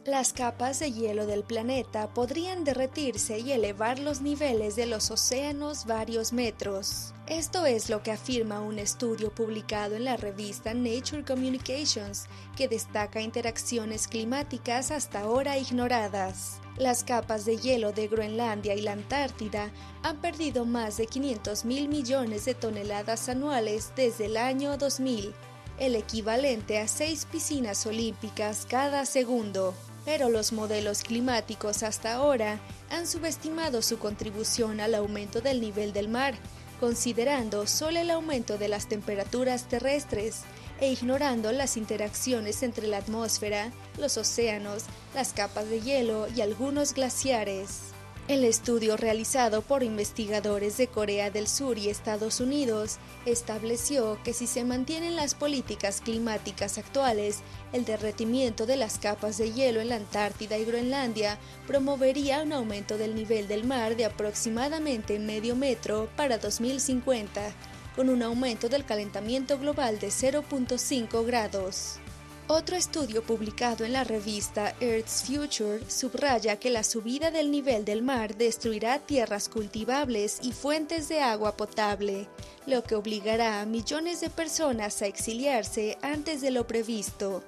Las 0.07 0.35
capas 0.35 0.81
de 0.81 0.93
hielo 0.93 1.25
del 1.25 1.45
planeta 1.45 2.13
podrían 2.13 2.63
derretirse 2.63 3.39
y 3.39 3.53
elevar 3.53 3.99
los 3.99 4.21
niveles 4.21 4.77
de 4.77 4.85
los 4.85 5.11
océanos 5.11 5.87
varios 5.87 6.35
metros. 6.35 7.15
Esto 7.27 7.65
es 7.65 7.89
lo 7.89 8.03
que 8.03 8.13
afirma 8.13 8.61
un 8.61 8.79
estudio 8.79 9.35
publicado 9.35 9.97
en 9.97 10.05
la 10.05 10.19
revista 10.19 10.75
Nature 10.75 11.25
Communications, 11.25 12.27
que 12.55 12.69
destaca 12.69 13.23
interacciones 13.23 14.07
climáticas 14.07 14.91
hasta 14.91 15.21
ahora 15.21 15.57
ignoradas. 15.57 16.61
Las 16.77 17.03
capas 17.03 17.47
de 17.47 17.57
hielo 17.57 17.93
de 17.93 18.07
Groenlandia 18.07 18.75
y 18.75 18.83
la 18.83 18.93
Antártida 18.93 19.71
han 20.03 20.19
perdido 20.19 20.67
más 20.67 20.99
de 20.99 21.07
500 21.07 21.65
mil 21.65 21.89
millones 21.89 22.45
de 22.45 22.55
toneladas 22.55 23.31
anuales 23.31 23.93
desde 23.97 24.27
el 24.27 24.37
año 24.37 24.77
2000, 24.77 25.33
el 25.79 25.97
equivalente 25.97 26.79
a 26.79 26.89
seis 26.89 27.25
piscinas 27.25 27.87
olímpicas 27.87 28.67
cada 28.69 29.07
segundo 29.07 29.75
pero 30.05 30.29
los 30.29 30.53
modelos 30.53 31.03
climáticos 31.03 31.83
hasta 31.83 32.15
ahora 32.15 32.61
han 32.91 33.07
subestimado 33.07 33.83
su 33.83 33.99
contribución 33.99 34.81
al 34.81 34.95
aumento 34.95 35.41
del 35.41 35.61
nivel 35.61 35.93
del 35.93 36.09
mar, 36.09 36.35
considerando 36.81 37.67
solo 37.67 38.01
el 38.01 38.11
aumento 38.11 38.59
de 38.59 38.69
las 38.69 38.89
temperaturas 38.89 39.69
terrestres 39.69 40.43
e 40.81 40.91
ignorando 40.91 41.53
las 41.53 41.77
interacciones 41.77 42.63
entre 42.63 42.87
la 42.87 42.99
atmósfera, 42.99 43.73
los 43.99 44.19
océanos, 44.19 44.85
las 45.15 45.33
capas 45.33 45.69
de 45.71 45.81
hielo 45.81 46.27
y 46.35 46.41
algunos 46.41 46.93
glaciares. 46.93 47.94
El 48.27 48.43
estudio 48.43 48.97
realizado 48.97 49.61
por 49.61 49.83
investigadores 49.83 50.79
de 50.79 50.87
Corea 50.87 51.31
del 51.31 51.47
Sur 51.47 51.77
y 51.77 51.91
Estados 51.91 52.41
Unidos 52.41 52.97
estableció 53.27 54.19
que 54.25 54.33
si 54.33 54.47
se 54.47 54.65
mantienen 54.65 55.15
las 55.15 55.35
políticas 55.35 56.01
climáticas 56.01 56.79
actuales, 56.79 57.41
el 57.75 57.85
derretimiento 57.85 58.65
de 58.65 58.77
las 58.77 58.97
capas 58.97 59.37
de 59.37 59.53
hielo 59.53 59.83
en 59.83 59.91
la 59.91 59.97
Antártida 59.97 60.57
y 60.57 60.65
Groenlandia 60.65 61.39
promovería 61.67 62.43
un 62.43 62.55
aumento 62.55 62.97
del 62.97 63.15
nivel 63.15 63.47
del 63.47 63.65
mar 63.65 63.95
de 63.95 64.07
aproximadamente 64.07 65.19
medio 65.19 65.55
metro 65.55 66.09
para 66.17 66.39
2050, 66.39 67.53
con 67.95 68.09
un 68.09 68.23
aumento 68.23 68.71
del 68.71 68.87
calentamiento 68.87 69.59
global 69.59 69.99
de 69.99 70.09
0.5 70.09 71.27
grados. 71.27 71.99
Otro 72.47 72.77
estudio 72.77 73.23
publicado 73.23 73.87
en 73.87 73.95
la 73.95 74.05
revista 74.05 74.75
Earth's 74.79 75.25
Future 75.25 75.91
subraya 75.91 76.59
que 76.59 76.69
la 76.69 76.83
subida 76.83 77.31
del 77.31 77.51
nivel 77.51 77.87
del 77.87 78.03
mar 78.03 78.37
destruirá 78.37 78.99
tierras 78.99 79.49
cultivables 79.49 80.41
y 80.43 80.53
fuentes 80.53 81.09
de 81.09 81.23
agua 81.23 81.57
potable, 81.57 82.29
lo 82.67 82.85
que 82.85 82.97
obligará 82.97 83.63
a 83.63 83.65
millones 83.65 84.21
de 84.21 84.29
personas 84.29 85.01
a 85.01 85.07
exiliarse 85.07 85.97
antes 86.03 86.43
de 86.43 86.51
lo 86.51 86.67
previsto. 86.67 87.43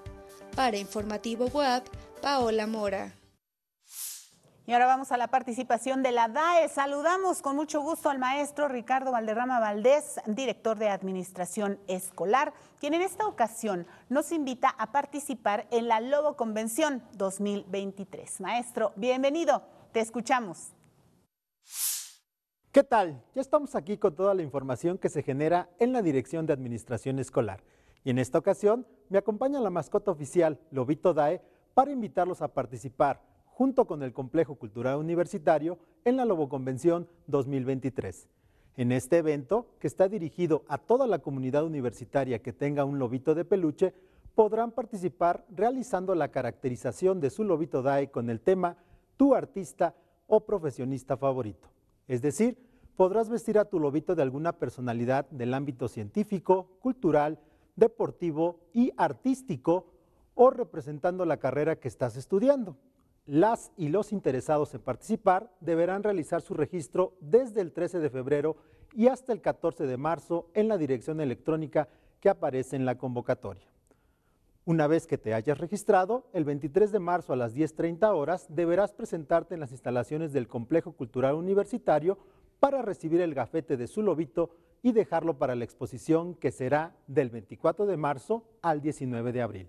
Para 0.55 0.79
Informativo 0.79 1.45
WAP, 1.53 1.87
Paola 2.23 2.67
Mora. 2.67 3.13
Y 4.69 4.73
ahora 4.73 4.87
vamos 4.87 5.13
a 5.13 5.17
la 5.17 5.29
participación 5.29 6.03
de 6.03 6.11
la 6.11 6.27
DAE. 6.27 6.69
Saludamos 6.69 7.41
con 7.41 7.55
mucho 7.55 7.83
gusto 7.83 8.11
al 8.11 8.19
maestro 8.19 8.67
Ricardo 8.67 9.13
Valderrama 9.13 9.61
Valdés, 9.61 10.19
director 10.27 10.77
de 10.77 10.89
Administración 10.89 11.79
Escolar, 11.87 12.53
quien 12.81 12.95
en 12.95 13.03
esta 13.03 13.27
ocasión 13.27 13.87
nos 14.09 14.33
invita 14.33 14.69
a 14.69 14.93
participar 14.93 15.67
en 15.71 15.89
la 15.89 16.01
Lobo 16.01 16.37
Convención 16.37 17.03
2023. 17.17 18.41
Maestro, 18.41 18.93
bienvenido, 18.97 19.63
te 19.93 20.01
escuchamos. 20.01 20.73
¿Qué 22.73 22.85
tal? 22.85 23.23
Ya 23.35 23.41
estamos 23.41 23.75
aquí 23.75 23.97
con 23.97 24.15
toda 24.15 24.35
la 24.35 24.43
información 24.43 24.99
que 24.99 25.09
se 25.09 25.23
genera 25.23 25.71
en 25.79 25.93
la 25.93 26.03
Dirección 26.03 26.47
de 26.47 26.53
Administración 26.53 27.19
Escolar. 27.19 27.65
Y 28.05 28.11
en 28.11 28.19
esta 28.19 28.39
ocasión 28.39 28.87
me 29.09 29.19
acompaña 29.19 29.61
la 29.61 29.71
mascota 29.71 30.11
oficial, 30.11 30.61
Lobito 30.71 31.15
Dae, 31.15 31.41
para 31.73 31.91
invitarlos 31.91 32.43
a 32.43 32.49
participar, 32.49 33.23
junto 33.47 33.87
con 33.87 34.03
el 34.03 34.13
Complejo 34.13 34.57
Cultural 34.57 34.99
Universitario, 34.99 35.79
en 36.05 36.19
la 36.19 36.27
Loboconvención 36.27 37.09
2023. 37.27 38.29
En 38.77 38.93
este 38.93 39.17
evento, 39.19 39.69
que 39.81 39.87
está 39.87 40.07
dirigido 40.07 40.65
a 40.69 40.77
toda 40.77 41.07
la 41.07 41.21
comunidad 41.21 41.65
universitaria 41.65 42.43
que 42.43 42.53
tenga 42.53 42.85
un 42.85 42.99
lobito 42.99 43.35
de 43.35 43.47
peluche, 43.47 43.95
podrán 44.35 44.71
participar 44.71 45.47
realizando 45.49 46.15
la 46.15 46.29
caracterización 46.29 47.19
de 47.21 47.31
su 47.31 47.43
lobito 47.43 47.81
DAE 47.81 48.11
con 48.11 48.29
el 48.29 48.41
tema 48.41 48.77
Tu 49.17 49.35
artista 49.35 49.95
o 50.27 50.45
profesionista 50.45 51.17
favorito. 51.17 51.69
Es 52.07 52.21
decir, 52.21 52.59
podrás 52.97 53.31
vestir 53.31 53.59
a 53.59 53.65
tu 53.65 53.81
lobito 53.81 54.15
de 54.15 54.23
alguna 54.23 54.53
personalidad 54.53 55.27
del 55.31 55.55
ámbito 55.55 55.89
científico, 55.89 56.77
cultural, 56.81 57.39
deportivo 57.77 58.61
y 58.75 58.93
artístico 58.99 59.87
o 60.35 60.51
representando 60.51 61.25
la 61.25 61.39
carrera 61.39 61.77
que 61.77 61.89
estás 61.89 62.17
estudiando. 62.17 62.77
Las 63.27 63.73
y 63.77 63.89
los 63.89 64.13
interesados 64.13 64.73
en 64.75 64.81
participar 64.81 65.51
deberán 65.61 66.05
realizar 66.05 66.43
su 66.43 66.55
registro 66.55 67.15
desde 67.21 67.61
el 67.61 67.73
13 67.73 67.99
de 67.99 68.09
febrero 68.09 68.57
y 68.95 69.09
hasta 69.09 69.33
el 69.33 69.41
14 69.41 69.85
de 69.87 69.97
marzo 69.97 70.49
en 70.55 70.69
la 70.69 70.79
dirección 70.79 71.21
electrónica 71.21 71.89
que 72.21 72.29
aparece 72.29 72.77
en 72.77 72.85
la 72.87 72.97
convocatoria. 72.97 73.67
Una 74.65 74.87
vez 74.87 75.09
que 75.09 75.19
te 75.19 75.35
hayas 75.35 75.59
registrado, 75.59 76.29
el 76.33 76.45
23 76.45 76.93
de 76.93 77.01
marzo 77.01 77.33
a 77.33 77.37
las 77.37 77.55
10.30 77.55 78.15
horas 78.15 78.47
deberás 78.49 78.93
presentarte 78.93 79.55
en 79.55 79.61
las 79.61 79.73
instalaciones 79.73 80.33
del 80.33 80.47
Complejo 80.47 80.93
Cultural 80.93 81.35
Universitario 81.35 82.19
para 82.61 82.81
recibir 82.81 83.21
el 83.21 83.35
gafete 83.35 83.77
de 83.77 83.89
su 83.89 84.03
lobito 84.03 84.51
y 84.83 84.93
dejarlo 84.93 85.37
para 85.37 85.57
la 85.57 85.65
exposición 85.65 86.35
que 86.35 86.53
será 86.53 86.95
del 87.09 87.31
24 87.31 87.87
de 87.87 87.97
marzo 87.97 88.45
al 88.63 88.81
19 88.81 89.33
de 89.33 89.43
abril. 89.43 89.69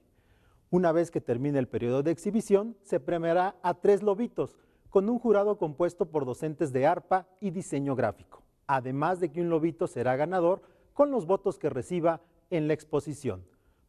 Una 0.70 0.92
vez 0.92 1.12
que 1.12 1.22
termine 1.22 1.60
el 1.60 1.68
periodo 1.68 2.04
de 2.04 2.12
exhibición, 2.12 2.76
se 2.82 3.00
premiará 3.00 3.56
a 3.62 3.76
tres 3.76 4.04
lobitos 4.04 4.58
con 4.90 5.10
un 5.10 5.20
jurado 5.20 5.58
compuesto 5.58 6.06
por 6.06 6.26
docentes 6.26 6.74
de 6.74 6.86
arpa 6.86 7.28
y 7.40 7.52
diseño 7.52 7.96
gráfico, 7.96 8.44
además 8.68 9.20
de 9.20 9.32
que 9.32 9.42
un 9.42 9.50
lobito 9.50 9.88
será 9.88 10.16
ganador 10.16 10.62
con 10.94 11.12
los 11.12 11.26
votos 11.26 11.58
que 11.58 11.70
reciba 11.70 12.22
en 12.50 12.68
la 12.68 12.74
exposición 12.74 13.44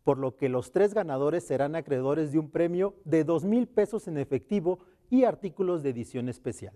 por 0.08 0.16
lo 0.16 0.36
que 0.36 0.48
los 0.48 0.72
tres 0.72 0.94
ganadores 0.94 1.44
serán 1.44 1.76
acreedores 1.76 2.32
de 2.32 2.38
un 2.38 2.48
premio 2.48 2.94
de 3.04 3.24
dos 3.24 3.44
mil 3.44 3.68
pesos 3.68 4.08
en 4.08 4.16
efectivo 4.16 4.78
y 5.10 5.24
artículos 5.24 5.82
de 5.82 5.90
edición 5.90 6.30
especial. 6.30 6.74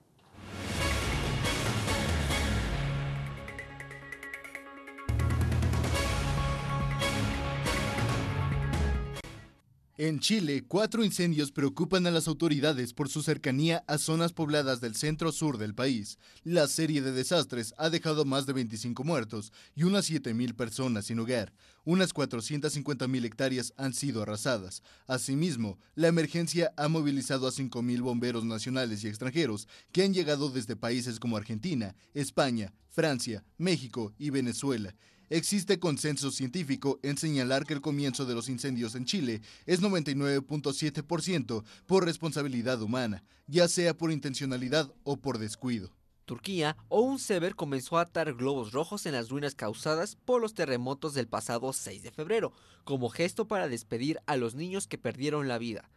En 10.05 10.19
Chile, 10.19 10.65
cuatro 10.67 11.05
incendios 11.05 11.53
preocupan 11.53 12.09
a 12.09 12.11
las 12.11 12.27
autoridades 12.27 12.93
por 12.93 13.09
su 13.09 13.23
cercanía 13.23 13.85
a 13.87 13.99
zonas 13.99 14.33
pobladas 14.33 14.81
del 14.81 14.97
centro-sur 14.97 15.59
del 15.59 15.77
país. 15.77 16.19
La 16.43 16.67
serie 16.67 17.03
de 17.03 17.13
desastres 17.13 17.73
ha 17.79 17.89
dejado 17.89 18.25
más 18.25 18.45
de 18.45 18.53
25 18.53 19.05
muertos 19.05 19.53
y 19.77 19.85
unas 19.85 20.11
7.000 20.11 20.57
personas 20.57 21.05
sin 21.05 21.21
hogar. 21.21 21.53
Unas 21.85 22.13
450.000 22.13 23.25
hectáreas 23.25 23.75
han 23.77 23.95
sido 23.95 24.23
arrasadas. 24.23 24.83
Asimismo, 25.07 25.79
la 25.95 26.09
emergencia 26.09 26.73
ha 26.77 26.89
movilizado 26.89 27.47
a 27.47 27.53
5.000 27.53 28.03
bomberos 28.03 28.45
nacionales 28.45 29.05
y 29.05 29.07
extranjeros 29.07 29.69
que 29.93 30.03
han 30.03 30.13
llegado 30.13 30.51
desde 30.51 30.75
países 30.75 31.21
como 31.21 31.37
Argentina, 31.37 31.95
España, 32.13 32.75
Francia, 32.89 33.45
México 33.57 34.13
y 34.19 34.31
Venezuela. 34.31 34.97
Existe 35.33 35.79
consenso 35.79 36.31
científico 36.31 37.01
en 37.03 37.17
señalar 37.17 37.65
que 37.65 37.73
el 37.73 37.81
comienzo 37.81 38.27
de 38.27 38.35
los 38.35 38.51
incendios 38.51 38.95
en 38.95 39.07
Chile 39.07 39.41
es 39.65 39.81
99.7% 39.81 41.65
por 41.87 42.05
responsabilidad 42.05 42.83
humana, 42.83 43.25
ya 43.47 43.67
sea 43.67 43.97
por 43.97 44.13
intencionalidad 44.13 44.93
o 45.05 45.17
por 45.17 45.39
descuido. 45.39 45.91
Turquía 46.27 46.77
o 46.91 47.01
un 47.01 47.19
Sever 47.19 47.55
comenzó 47.55 47.97
a 47.97 48.03
atar 48.03 48.35
globos 48.35 48.73
rojos 48.73 49.07
en 49.07 49.13
las 49.13 49.31
ruinas 49.31 49.55
causadas 49.55 50.17
por 50.17 50.43
los 50.43 50.53
terremotos 50.53 51.15
del 51.15 51.29
pasado 51.29 51.73
6 51.73 52.03
de 52.03 52.11
febrero, 52.11 52.53
como 52.85 53.09
gesto 53.09 53.49
para 53.49 53.69
despedir 53.69 54.21
a 54.27 54.37
los 54.37 54.55
niños 54.55 54.87
que 54.87 54.99
perdieron 54.99 55.49
la 55.49 55.57
vida. 55.57 55.89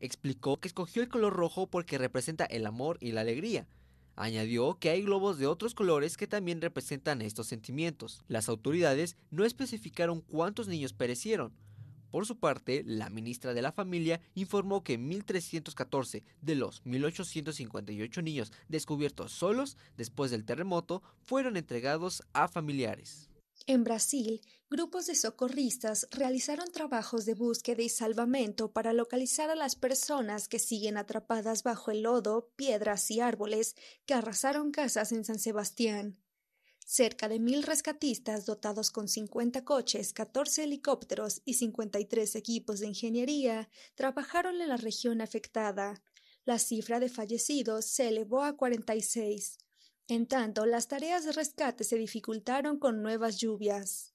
Explicó 0.00 0.60
que 0.60 0.68
escogió 0.68 1.02
el 1.02 1.10
color 1.10 1.34
rojo 1.34 1.66
porque 1.66 1.98
representa 1.98 2.46
el 2.46 2.64
amor 2.64 2.96
y 3.02 3.12
la 3.12 3.20
alegría, 3.20 3.66
Añadió 4.20 4.80
que 4.80 4.90
hay 4.90 5.02
globos 5.02 5.38
de 5.38 5.46
otros 5.46 5.76
colores 5.76 6.16
que 6.16 6.26
también 6.26 6.60
representan 6.60 7.22
estos 7.22 7.46
sentimientos. 7.46 8.24
Las 8.26 8.48
autoridades 8.48 9.16
no 9.30 9.44
especificaron 9.44 10.22
cuántos 10.22 10.66
niños 10.66 10.92
perecieron. 10.92 11.52
Por 12.10 12.26
su 12.26 12.36
parte, 12.36 12.82
la 12.84 13.10
ministra 13.10 13.54
de 13.54 13.62
la 13.62 13.70
Familia 13.70 14.20
informó 14.34 14.82
que 14.82 14.98
1.314 14.98 16.24
de 16.42 16.54
los 16.56 16.82
1.858 16.82 18.24
niños 18.24 18.52
descubiertos 18.66 19.30
solos 19.30 19.76
después 19.96 20.32
del 20.32 20.44
terremoto 20.44 21.00
fueron 21.22 21.56
entregados 21.56 22.24
a 22.32 22.48
familiares. 22.48 23.27
En 23.68 23.84
Brasil, 23.84 24.40
grupos 24.70 25.04
de 25.04 25.14
socorristas 25.14 26.08
realizaron 26.10 26.72
trabajos 26.72 27.26
de 27.26 27.34
búsqueda 27.34 27.82
y 27.82 27.90
salvamento 27.90 28.72
para 28.72 28.94
localizar 28.94 29.50
a 29.50 29.54
las 29.54 29.76
personas 29.76 30.48
que 30.48 30.58
siguen 30.58 30.96
atrapadas 30.96 31.64
bajo 31.64 31.90
el 31.90 32.04
lodo, 32.04 32.50
piedras 32.56 33.10
y 33.10 33.20
árboles 33.20 33.76
que 34.06 34.14
arrasaron 34.14 34.70
casas 34.70 35.12
en 35.12 35.22
San 35.26 35.38
Sebastián. 35.38 36.16
Cerca 36.78 37.28
de 37.28 37.40
mil 37.40 37.62
rescatistas 37.62 38.46
dotados 38.46 38.90
con 38.90 39.06
50 39.06 39.62
coches, 39.66 40.14
14 40.14 40.64
helicópteros 40.64 41.42
y 41.44 41.52
53 41.52 42.36
equipos 42.36 42.80
de 42.80 42.86
ingeniería 42.86 43.68
trabajaron 43.94 44.62
en 44.62 44.70
la 44.70 44.78
región 44.78 45.20
afectada. 45.20 46.02
La 46.46 46.58
cifra 46.58 47.00
de 47.00 47.10
fallecidos 47.10 47.84
se 47.84 48.08
elevó 48.08 48.44
a 48.44 48.56
46. 48.56 49.58
En 50.10 50.26
tanto, 50.26 50.64
las 50.64 50.88
tareas 50.88 51.26
de 51.26 51.32
rescate 51.32 51.84
se 51.84 51.96
dificultaron 51.96 52.78
con 52.78 53.02
nuevas 53.02 53.36
lluvias. 53.36 54.14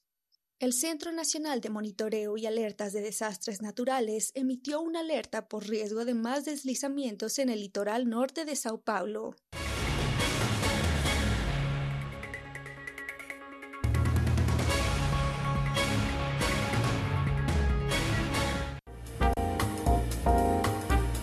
El 0.58 0.73
Centro 0.73 1.12
Nacional 1.12 1.62
de 1.62 1.69
Monitoreo 1.69 2.36
y 2.36 2.47
Alertas 2.47 2.93
de 2.93 3.01
Desastres 3.01 3.62
Naturales 3.62 4.32
emitió 4.34 4.82
una 4.82 5.01
alerta 5.01 5.47
por 5.47 5.67
riesgo 5.67 6.03
de 6.03 6.15
más 6.15 6.45
deslizamientos 6.45 7.38
en 7.38 7.49
el 7.49 7.60
litoral 7.60 8.10
norte 8.10 8.43
de 8.43 8.56
Sao 8.56 8.82
Paulo. 8.82 9.36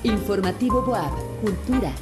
Informativo 0.04 0.82
Boab, 0.82 1.40
Cultura. 1.40 1.92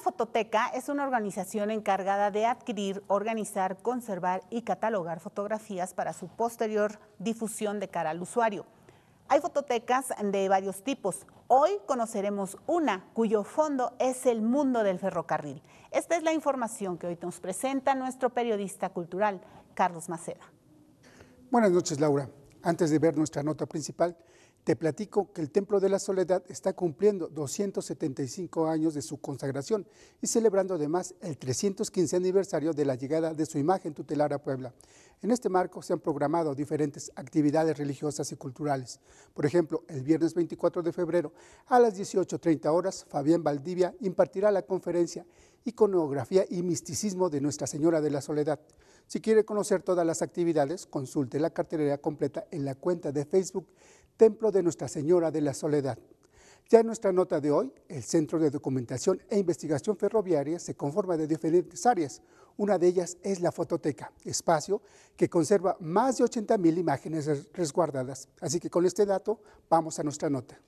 Fototeca 0.00 0.68
es 0.74 0.88
una 0.88 1.04
organización 1.04 1.70
encargada 1.70 2.30
de 2.30 2.46
adquirir, 2.46 3.04
organizar, 3.06 3.76
conservar 3.82 4.42
y 4.50 4.62
catalogar 4.62 5.20
fotografías 5.20 5.94
para 5.94 6.12
su 6.12 6.26
posterior 6.28 6.98
difusión 7.18 7.78
de 7.78 7.88
cara 7.88 8.10
al 8.10 8.22
usuario. 8.22 8.66
Hay 9.28 9.40
fototecas 9.40 10.06
de 10.24 10.48
varios 10.48 10.82
tipos. 10.82 11.26
Hoy 11.46 11.70
conoceremos 11.86 12.56
una 12.66 13.04
cuyo 13.12 13.44
fondo 13.44 13.94
es 14.00 14.26
el 14.26 14.42
mundo 14.42 14.82
del 14.82 14.98
ferrocarril. 14.98 15.62
Esta 15.92 16.16
es 16.16 16.24
la 16.24 16.32
información 16.32 16.98
que 16.98 17.06
hoy 17.06 17.18
nos 17.22 17.38
presenta 17.38 17.94
nuestro 17.94 18.30
periodista 18.30 18.88
cultural, 18.88 19.40
Carlos 19.74 20.08
Maceda. 20.08 20.50
Buenas 21.50 21.70
noches, 21.70 22.00
Laura. 22.00 22.28
Antes 22.62 22.90
de 22.90 22.98
ver 22.98 23.16
nuestra 23.16 23.42
nota 23.42 23.66
principal, 23.66 24.16
Te 24.64 24.76
platico 24.76 25.32
que 25.32 25.40
el 25.40 25.50
Templo 25.50 25.80
de 25.80 25.88
la 25.88 25.98
Soledad 25.98 26.42
está 26.48 26.74
cumpliendo 26.74 27.28
275 27.28 28.68
años 28.68 28.92
de 28.92 29.00
su 29.00 29.18
consagración 29.18 29.86
y 30.20 30.26
celebrando 30.26 30.74
además 30.74 31.14
el 31.22 31.38
315 31.38 32.16
aniversario 32.16 32.74
de 32.74 32.84
la 32.84 32.94
llegada 32.94 33.32
de 33.32 33.46
su 33.46 33.56
imagen 33.56 33.94
tutelar 33.94 34.34
a 34.34 34.42
Puebla. 34.42 34.74
En 35.22 35.30
este 35.30 35.48
marco 35.48 35.80
se 35.80 35.94
han 35.94 36.00
programado 36.00 36.54
diferentes 36.54 37.10
actividades 37.16 37.78
religiosas 37.78 38.32
y 38.32 38.36
culturales. 38.36 39.00
Por 39.32 39.46
ejemplo, 39.46 39.82
el 39.88 40.02
viernes 40.02 40.34
24 40.34 40.82
de 40.82 40.92
febrero 40.92 41.32
a 41.66 41.78
las 41.78 41.98
18.30 41.98 42.66
horas, 42.68 43.06
Fabián 43.08 43.42
Valdivia 43.42 43.94
impartirá 44.00 44.50
la 44.50 44.62
conferencia 44.62 45.24
Iconografía 45.64 46.46
y 46.48 46.62
Misticismo 46.62 47.28
de 47.28 47.40
Nuestra 47.40 47.66
Señora 47.66 48.00
de 48.00 48.10
la 48.10 48.22
Soledad. 48.22 48.60
Si 49.06 49.20
quiere 49.20 49.44
conocer 49.44 49.82
todas 49.82 50.06
las 50.06 50.22
actividades, 50.22 50.86
consulte 50.86 51.40
la 51.40 51.50
cartelera 51.50 51.98
completa 51.98 52.46
en 52.50 52.64
la 52.64 52.74
cuenta 52.74 53.12
de 53.12 53.24
Facebook 53.24 53.66
Templo 54.20 54.52
de 54.52 54.62
Nuestra 54.62 54.86
Señora 54.86 55.30
de 55.30 55.40
la 55.40 55.54
Soledad. 55.54 55.98
Ya 56.68 56.80
en 56.80 56.86
nuestra 56.86 57.10
nota 57.10 57.40
de 57.40 57.50
hoy, 57.50 57.72
el 57.88 58.02
Centro 58.02 58.38
de 58.38 58.50
Documentación 58.50 59.18
e 59.30 59.38
Investigación 59.38 59.96
Ferroviaria 59.96 60.58
se 60.58 60.74
conforma 60.74 61.16
de 61.16 61.26
diferentes 61.26 61.86
áreas. 61.86 62.20
Una 62.58 62.76
de 62.76 62.86
ellas 62.86 63.16
es 63.22 63.40
la 63.40 63.50
fototeca, 63.50 64.12
espacio 64.22 64.82
que 65.16 65.30
conserva 65.30 65.74
más 65.80 66.18
de 66.18 66.24
80 66.24 66.58
mil 66.58 66.76
imágenes 66.76 67.50
resguardadas. 67.54 68.28
Así 68.42 68.60
que 68.60 68.68
con 68.68 68.84
este 68.84 69.06
dato 69.06 69.40
vamos 69.70 69.98
a 69.98 70.02
nuestra 70.02 70.28
nota. 70.28 70.60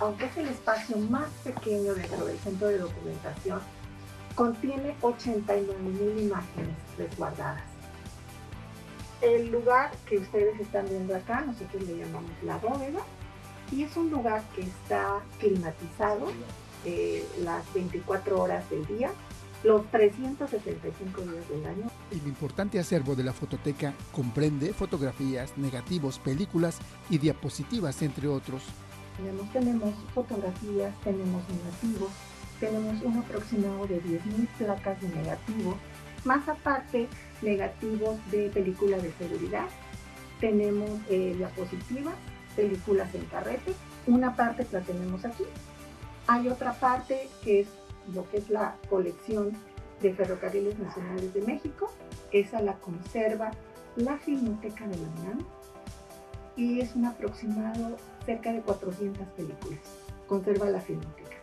Aunque 0.00 0.26
es 0.26 0.36
el 0.36 0.48
espacio 0.48 0.96
más 0.96 1.28
pequeño 1.44 1.94
dentro 1.94 2.24
del 2.24 2.38
centro 2.38 2.68
de 2.68 2.78
documentación, 2.78 3.60
contiene 4.34 4.94
89 5.00 5.82
mil 5.82 6.24
imágenes 6.26 6.76
resguardadas. 6.96 7.62
El 9.20 9.50
lugar 9.50 9.90
que 10.08 10.18
ustedes 10.18 10.60
están 10.60 10.86
viendo 10.88 11.16
acá, 11.16 11.40
nosotros 11.40 11.82
le 11.82 11.98
llamamos 11.98 12.30
la 12.44 12.56
bóveda, 12.58 13.00
y 13.72 13.82
es 13.82 13.96
un 13.96 14.10
lugar 14.10 14.42
que 14.54 14.62
está 14.62 15.20
climatizado 15.38 16.28
eh, 16.84 17.26
las 17.42 17.72
24 17.74 18.40
horas 18.40 18.68
del 18.70 18.86
día, 18.86 19.10
los 19.64 19.84
375 19.90 21.22
días 21.22 21.48
del 21.48 21.66
año. 21.66 21.90
El 22.12 22.26
importante 22.28 22.78
acervo 22.78 23.16
de 23.16 23.24
la 23.24 23.32
fototeca 23.32 23.92
comprende 24.12 24.72
fotografías, 24.72 25.58
negativos, 25.58 26.20
películas 26.20 26.78
y 27.10 27.18
diapositivas, 27.18 28.00
entre 28.02 28.28
otros. 28.28 28.62
Tenemos, 29.52 29.94
fotografías, 30.14 30.94
tenemos 31.02 31.42
negativos, 31.48 32.10
tenemos 32.60 33.02
un 33.02 33.18
aproximado 33.18 33.86
de 33.88 34.00
10.000 34.00 34.46
placas 34.58 35.00
de 35.00 35.08
negativos, 35.08 35.74
más 36.24 36.48
aparte 36.48 37.08
negativos 37.42 38.16
de 38.30 38.48
películas 38.50 39.02
de 39.02 39.12
seguridad, 39.12 39.66
tenemos 40.40 40.88
eh, 41.10 41.34
diapositivas, 41.36 42.14
películas 42.54 43.12
en 43.12 43.24
carrete, 43.24 43.74
una 44.06 44.36
parte 44.36 44.64
la 44.70 44.82
tenemos 44.82 45.24
aquí, 45.24 45.44
hay 46.28 46.48
otra 46.48 46.74
parte 46.74 47.28
que 47.42 47.60
es 47.60 47.68
lo 48.14 48.28
que 48.30 48.36
es 48.38 48.48
la 48.48 48.76
colección 48.88 49.52
de 50.00 50.14
Ferrocarriles 50.14 50.78
Nacionales 50.78 51.34
de 51.34 51.42
México, 51.42 51.90
esa 52.30 52.62
la 52.62 52.74
conserva 52.74 53.50
la 53.96 54.16
Filmoteca 54.18 54.86
de 54.86 54.96
la 54.96 55.08
UNAM 55.22 55.44
y 56.56 56.80
es 56.80 56.94
un 56.94 57.06
aproximado 57.06 57.96
cerca 58.28 58.52
de 58.52 58.60
400 58.60 59.26
películas. 59.28 59.80
Conserva 60.26 60.68
la 60.68 60.82
filmoteca. 60.82 61.38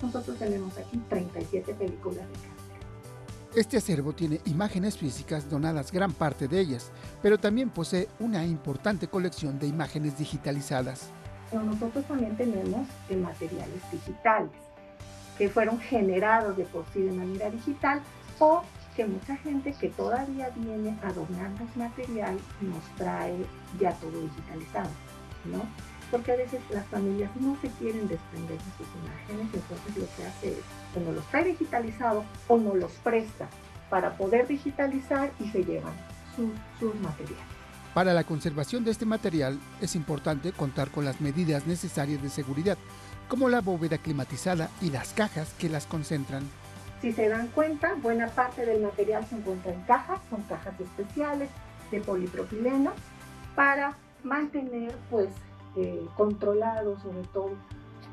Nosotros 0.00 0.38
tenemos 0.38 0.78
aquí 0.78 0.96
37 1.10 1.74
películas 1.74 2.26
de 2.26 2.32
cáncer. 2.32 3.54
Este 3.54 3.76
acervo 3.76 4.14
tiene 4.14 4.40
imágenes 4.46 4.96
físicas 4.96 5.50
donadas 5.50 5.92
gran 5.92 6.10
parte 6.10 6.48
de 6.48 6.58
ellas, 6.58 6.90
pero 7.20 7.36
también 7.36 7.68
posee 7.68 8.08
una 8.18 8.46
importante 8.46 9.08
colección 9.08 9.58
de 9.58 9.66
imágenes 9.66 10.16
digitalizadas. 10.16 11.10
nosotros 11.52 12.02
también 12.06 12.34
tenemos 12.34 12.88
materiales 13.10 13.82
digitales 13.92 14.50
que 15.36 15.50
fueron 15.50 15.78
generados 15.80 16.56
de 16.56 16.64
por 16.64 16.86
sí 16.94 17.02
de 17.02 17.12
manera 17.12 17.50
digital 17.50 18.00
o 18.38 18.62
que 18.96 19.04
mucha 19.04 19.36
gente 19.36 19.74
que 19.74 19.90
todavía 19.90 20.48
viene 20.56 20.96
adornando 21.02 21.62
los 21.62 21.76
material 21.76 22.38
nos 22.62 22.84
trae 22.96 23.36
ya 23.78 23.92
todo 23.92 24.18
digitalizado, 24.18 24.90
¿no? 25.44 25.91
Porque 26.12 26.30
a 26.30 26.36
veces 26.36 26.60
las 26.70 26.86
familias 26.88 27.30
no 27.40 27.56
se 27.62 27.68
quieren 27.68 28.06
desprender 28.06 28.58
de 28.58 28.70
sus 28.76 28.86
imágenes, 29.02 29.54
entonces 29.54 29.96
lo 29.96 30.06
que 30.14 30.26
hace 30.26 30.48
es 30.50 30.58
que 30.92 31.00
no 31.00 31.10
los 31.10 31.26
trae 31.28 31.44
digitalizado 31.44 32.22
o 32.48 32.58
no 32.58 32.74
los 32.74 32.92
presta 33.02 33.48
para 33.88 34.16
poder 34.18 34.46
digitalizar 34.46 35.32
y 35.40 35.48
se 35.48 35.64
llevan 35.64 35.94
sus 36.78 36.94
materiales. 36.96 37.42
Para 37.94 38.12
la 38.12 38.24
conservación 38.24 38.84
de 38.84 38.90
este 38.90 39.06
material 39.06 39.58
es 39.80 39.96
importante 39.96 40.52
contar 40.52 40.90
con 40.90 41.06
las 41.06 41.20
medidas 41.22 41.66
necesarias 41.66 42.22
de 42.22 42.28
seguridad, 42.28 42.76
como 43.28 43.48
la 43.48 43.62
bóveda 43.62 43.96
climatizada 43.96 44.68
y 44.82 44.90
las 44.90 45.14
cajas 45.14 45.54
que 45.58 45.70
las 45.70 45.86
concentran. 45.86 46.42
Si 47.00 47.12
se 47.12 47.28
dan 47.30 47.48
cuenta, 47.48 47.94
buena 47.94 48.28
parte 48.28 48.66
del 48.66 48.82
material 48.82 49.26
se 49.26 49.36
encuentra 49.36 49.72
en 49.72 49.80
cajas, 49.82 50.20
son 50.28 50.42
cajas 50.42 50.78
especiales 50.78 51.48
de 51.90 52.00
polipropileno 52.00 52.92
para 53.56 53.96
mantener 54.22 54.94
pues 55.10 55.28
eh, 55.76 56.06
controlado 56.16 56.98
sobre 57.00 57.22
todo 57.28 57.50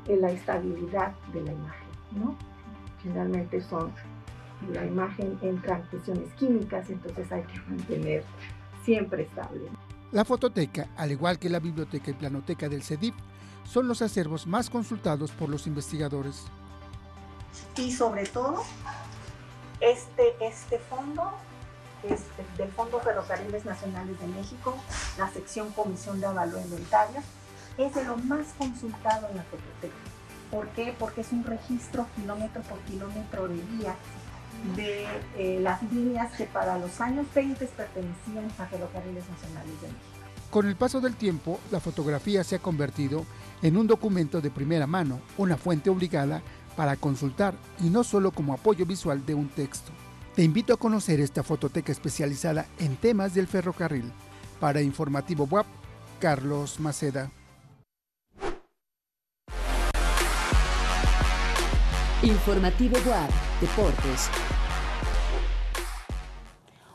en 0.06 0.20
la 0.20 0.30
estabilidad 0.30 1.12
de 1.32 1.42
la 1.42 1.52
imagen, 1.52 1.88
¿no? 2.12 2.36
Generalmente 3.02 3.60
son, 3.60 3.92
la 4.72 4.84
imagen 4.84 5.38
entra 5.42 5.76
en 5.76 5.82
cuestiones 5.84 6.32
químicas, 6.34 6.88
entonces 6.90 7.30
hay 7.30 7.42
que 7.42 7.58
mantener 7.68 8.24
siempre 8.84 9.22
estable. 9.22 9.68
La 10.12 10.24
fototeca, 10.24 10.88
al 10.96 11.12
igual 11.12 11.38
que 11.38 11.48
la 11.48 11.60
biblioteca 11.60 12.10
y 12.10 12.14
planoteca 12.14 12.68
del 12.68 12.82
CEDIP, 12.82 13.14
son 13.64 13.86
los 13.86 14.02
acervos 14.02 14.46
más 14.46 14.68
consultados 14.68 15.30
por 15.30 15.48
los 15.48 15.66
investigadores. 15.66 16.44
Y 17.76 17.92
sobre 17.92 18.26
todo, 18.26 18.62
este, 19.80 20.34
este 20.40 20.78
fondo 20.78 21.30
es 22.02 22.22
del 22.56 22.70
Fondo 22.72 22.98
Ferrocarriles 23.00 23.64
Nacionales 23.64 24.18
de 24.20 24.26
México, 24.28 24.76
la 25.18 25.30
sección 25.30 25.70
Comisión 25.72 26.20
de 26.20 26.26
Avalúo 26.26 26.60
Inventarios, 26.60 27.24
es 27.84 27.94
de 27.94 28.04
lo 28.04 28.16
más 28.16 28.46
consultado 28.58 29.28
en 29.28 29.36
la 29.36 29.42
fototeca. 29.44 29.94
¿Por 30.50 30.68
qué? 30.70 30.94
Porque 30.98 31.20
es 31.20 31.32
un 31.32 31.44
registro 31.44 32.06
kilómetro 32.16 32.62
por 32.62 32.78
kilómetro 32.80 33.48
de 33.48 33.54
guía 33.54 33.94
de 34.76 35.06
eh, 35.38 35.60
las 35.60 35.82
líneas 35.92 36.32
que 36.34 36.44
para 36.44 36.78
los 36.78 37.00
años 37.00 37.26
20 37.34 37.64
pertenecían 37.66 38.46
a 38.58 38.66
Ferrocarriles 38.66 39.24
Nacionales 39.28 39.80
de 39.80 39.88
México. 39.88 40.10
Con 40.50 40.66
el 40.66 40.76
paso 40.76 41.00
del 41.00 41.14
tiempo, 41.14 41.60
la 41.70 41.80
fotografía 41.80 42.42
se 42.42 42.56
ha 42.56 42.58
convertido 42.58 43.24
en 43.62 43.76
un 43.76 43.86
documento 43.86 44.40
de 44.40 44.50
primera 44.50 44.86
mano, 44.86 45.20
una 45.38 45.56
fuente 45.56 45.90
obligada 45.90 46.42
para 46.76 46.96
consultar 46.96 47.54
y 47.80 47.88
no 47.88 48.02
solo 48.04 48.32
como 48.32 48.52
apoyo 48.52 48.84
visual 48.84 49.24
de 49.24 49.34
un 49.34 49.48
texto. 49.48 49.92
Te 50.34 50.42
invito 50.42 50.74
a 50.74 50.78
conocer 50.78 51.20
esta 51.20 51.42
fototeca 51.42 51.92
especializada 51.92 52.66
en 52.78 52.96
temas 52.96 53.34
del 53.34 53.46
ferrocarril. 53.46 54.10
Para 54.58 54.82
Informativo 54.82 55.44
WAP, 55.44 55.66
Carlos 56.18 56.80
Maceda. 56.80 57.30
Informativo 62.22 62.98
WAP, 63.08 63.30
Deportes. 63.62 64.28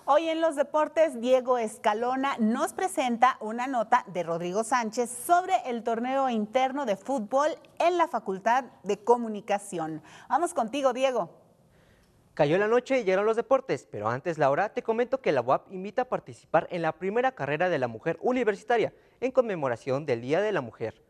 Hoy 0.06 0.30
en 0.30 0.40
los 0.40 0.56
deportes, 0.56 1.20
Diego 1.20 1.58
Escalona 1.58 2.38
nos 2.38 2.74
presenta 2.74 3.38
una 3.40 3.66
nota 3.66 4.06
de 4.06 4.22
Rodrigo 4.22 4.64
Sánchez 4.64 5.10
sobre 5.10 5.56
el 5.66 5.82
torneo 5.82 6.30
interno 6.30 6.86
de 6.86 6.96
fútbol 6.96 7.50
en 7.80 7.98
la 7.98 8.08
Facultad 8.08 8.66
de 8.84 9.04
Comunicación. 9.04 10.04
Vamos 10.30 10.54
contigo, 10.54 10.94
Diego. 10.94 11.32
Cayó 12.36 12.60
la 12.60 12.68
noche 12.68 13.00
y 13.00 13.04
llegaron 13.04 13.26
los 13.26 13.36
deportes, 13.36 13.88
pero 13.90 14.08
antes, 14.08 14.38
Laura, 14.38 14.76
te 14.76 14.84
comento 14.84 15.22
que 15.22 15.32
la 15.32 15.42
UAP 15.42 15.72
invita 15.72 16.04
a 16.04 16.10
participar 16.10 16.68
en 16.70 16.84
la 16.84 16.92
primera 16.92 17.32
carrera 17.32 17.70
de 17.70 17.80
la 17.80 17.88
mujer 17.88 18.20
universitaria 18.22 18.94
en 19.22 19.32
conmemoración 19.32 20.06
del 20.06 20.22
Día 20.22 20.40
de 20.40 20.52
la 20.52 20.62
Mujer. 20.62 21.02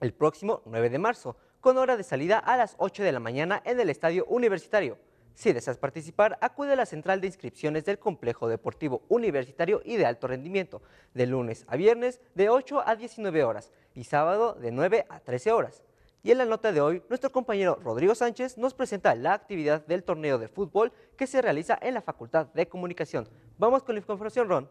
El 0.00 0.12
próximo 0.12 0.60
9 0.66 0.90
de 0.90 0.98
marzo, 0.98 1.36
con 1.68 1.76
hora 1.76 1.98
de 1.98 2.02
salida 2.02 2.38
a 2.38 2.56
las 2.56 2.76
8 2.78 3.02
de 3.02 3.12
la 3.12 3.20
mañana 3.20 3.60
en 3.66 3.78
el 3.78 3.90
Estadio 3.90 4.24
Universitario. 4.24 4.96
Si 5.34 5.52
deseas 5.52 5.76
participar, 5.76 6.38
acude 6.40 6.72
a 6.72 6.76
la 6.76 6.86
central 6.86 7.20
de 7.20 7.26
inscripciones 7.26 7.84
del 7.84 7.98
Complejo 7.98 8.48
Deportivo 8.48 9.02
Universitario 9.10 9.82
y 9.84 9.98
de 9.98 10.06
Alto 10.06 10.28
Rendimiento, 10.28 10.80
de 11.12 11.26
lunes 11.26 11.66
a 11.68 11.76
viernes 11.76 12.22
de 12.34 12.48
8 12.48 12.84
a 12.86 12.96
19 12.96 13.44
horas 13.44 13.70
y 13.94 14.04
sábado 14.04 14.54
de 14.54 14.72
9 14.72 15.04
a 15.10 15.20
13 15.20 15.52
horas. 15.52 15.84
Y 16.22 16.30
en 16.30 16.38
la 16.38 16.46
nota 16.46 16.72
de 16.72 16.80
hoy, 16.80 17.02
nuestro 17.10 17.30
compañero 17.30 17.78
Rodrigo 17.84 18.14
Sánchez 18.14 18.56
nos 18.56 18.72
presenta 18.72 19.14
la 19.14 19.34
actividad 19.34 19.84
del 19.84 20.04
torneo 20.04 20.38
de 20.38 20.48
fútbol 20.48 20.90
que 21.18 21.26
se 21.26 21.42
realiza 21.42 21.78
en 21.82 21.92
la 21.92 22.00
Facultad 22.00 22.46
de 22.46 22.66
Comunicación. 22.66 23.28
Vamos 23.58 23.82
con 23.82 23.94
la 23.94 24.00
información, 24.00 24.48
Ron. 24.48 24.70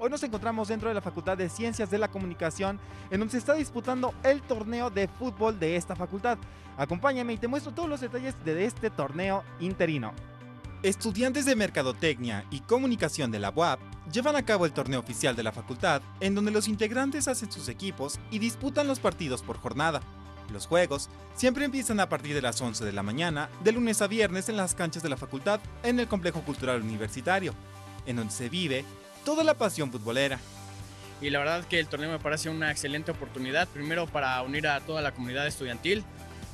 Hoy 0.00 0.10
nos 0.10 0.22
encontramos 0.22 0.68
dentro 0.68 0.88
de 0.88 0.94
la 0.94 1.00
Facultad 1.00 1.36
de 1.36 1.48
Ciencias 1.48 1.90
de 1.90 1.98
la 1.98 2.06
Comunicación, 2.06 2.78
en 3.10 3.18
donde 3.18 3.32
se 3.32 3.38
está 3.38 3.54
disputando 3.54 4.14
el 4.22 4.42
torneo 4.42 4.90
de 4.90 5.08
fútbol 5.08 5.58
de 5.58 5.74
esta 5.74 5.96
facultad. 5.96 6.38
Acompáñame 6.76 7.32
y 7.32 7.36
te 7.36 7.48
muestro 7.48 7.74
todos 7.74 7.88
los 7.88 8.00
detalles 8.00 8.36
de 8.44 8.64
este 8.64 8.90
torneo 8.90 9.42
interino. 9.58 10.12
Estudiantes 10.84 11.46
de 11.46 11.56
Mercadotecnia 11.56 12.44
y 12.52 12.60
Comunicación 12.60 13.32
de 13.32 13.40
la 13.40 13.50
UAP 13.50 13.80
llevan 14.12 14.36
a 14.36 14.44
cabo 14.44 14.66
el 14.66 14.72
torneo 14.72 15.00
oficial 15.00 15.34
de 15.34 15.42
la 15.42 15.50
facultad, 15.50 16.00
en 16.20 16.36
donde 16.36 16.52
los 16.52 16.68
integrantes 16.68 17.26
hacen 17.26 17.50
sus 17.50 17.68
equipos 17.68 18.20
y 18.30 18.38
disputan 18.38 18.86
los 18.86 19.00
partidos 19.00 19.42
por 19.42 19.58
jornada. 19.58 20.00
Los 20.52 20.68
juegos 20.68 21.10
siempre 21.34 21.64
empiezan 21.64 21.98
a 21.98 22.08
partir 22.08 22.36
de 22.36 22.42
las 22.42 22.60
11 22.60 22.84
de 22.84 22.92
la 22.92 23.02
mañana, 23.02 23.50
de 23.64 23.72
lunes 23.72 24.00
a 24.00 24.06
viernes 24.06 24.48
en 24.48 24.56
las 24.56 24.76
canchas 24.76 25.02
de 25.02 25.08
la 25.08 25.16
facultad 25.16 25.58
en 25.82 25.98
el 25.98 26.06
Complejo 26.06 26.42
Cultural 26.42 26.82
Universitario, 26.82 27.52
en 28.06 28.14
donde 28.14 28.32
se 28.32 28.48
vive 28.48 28.84
toda 29.24 29.44
la 29.44 29.54
pasión 29.54 29.90
futbolera. 29.90 30.38
Y 31.20 31.30
la 31.30 31.40
verdad 31.40 31.64
que 31.64 31.80
el 31.80 31.88
torneo 31.88 32.10
me 32.10 32.18
parece 32.18 32.48
una 32.48 32.70
excelente 32.70 33.10
oportunidad, 33.10 33.66
primero 33.68 34.06
para 34.06 34.40
unir 34.42 34.68
a 34.68 34.80
toda 34.80 35.02
la 35.02 35.12
comunidad 35.12 35.46
estudiantil, 35.46 36.04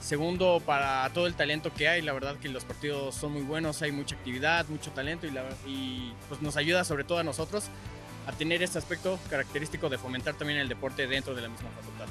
Segundo, 0.05 0.61
para 0.67 1.09
todo 1.15 1.27
el 1.27 1.33
talento 1.33 1.73
que 1.73 1.89
hay, 1.89 2.03
la 2.03 2.13
verdad 2.13 2.37
que 2.37 2.51
los 2.51 2.67
partidos 2.67 3.15
son 3.15 3.33
muy 3.33 3.41
buenos, 3.41 3.81
hay 3.81 3.91
mucha 3.91 4.15
actividad, 4.15 4.67
mucho 4.69 4.91
talento 4.91 5.27
y, 5.67 6.13
pues 6.29 6.43
nos 6.43 6.59
ayuda 6.59 6.85
sobre 6.85 7.05
todo 7.05 7.21
a 7.21 7.23
nosotros 7.23 7.65
a 8.27 8.33
tener 8.33 8.63
este 8.63 8.77
aspecto 8.77 9.19
característico 9.31 9.89
de 9.89 9.97
fomentar 9.97 10.35
también 10.35 10.59
el 10.59 10.69
deporte 10.69 11.07
dentro 11.07 11.35
de 11.35 11.41
la 11.41 11.49
misma 11.49 11.71
facultad. 11.71 12.05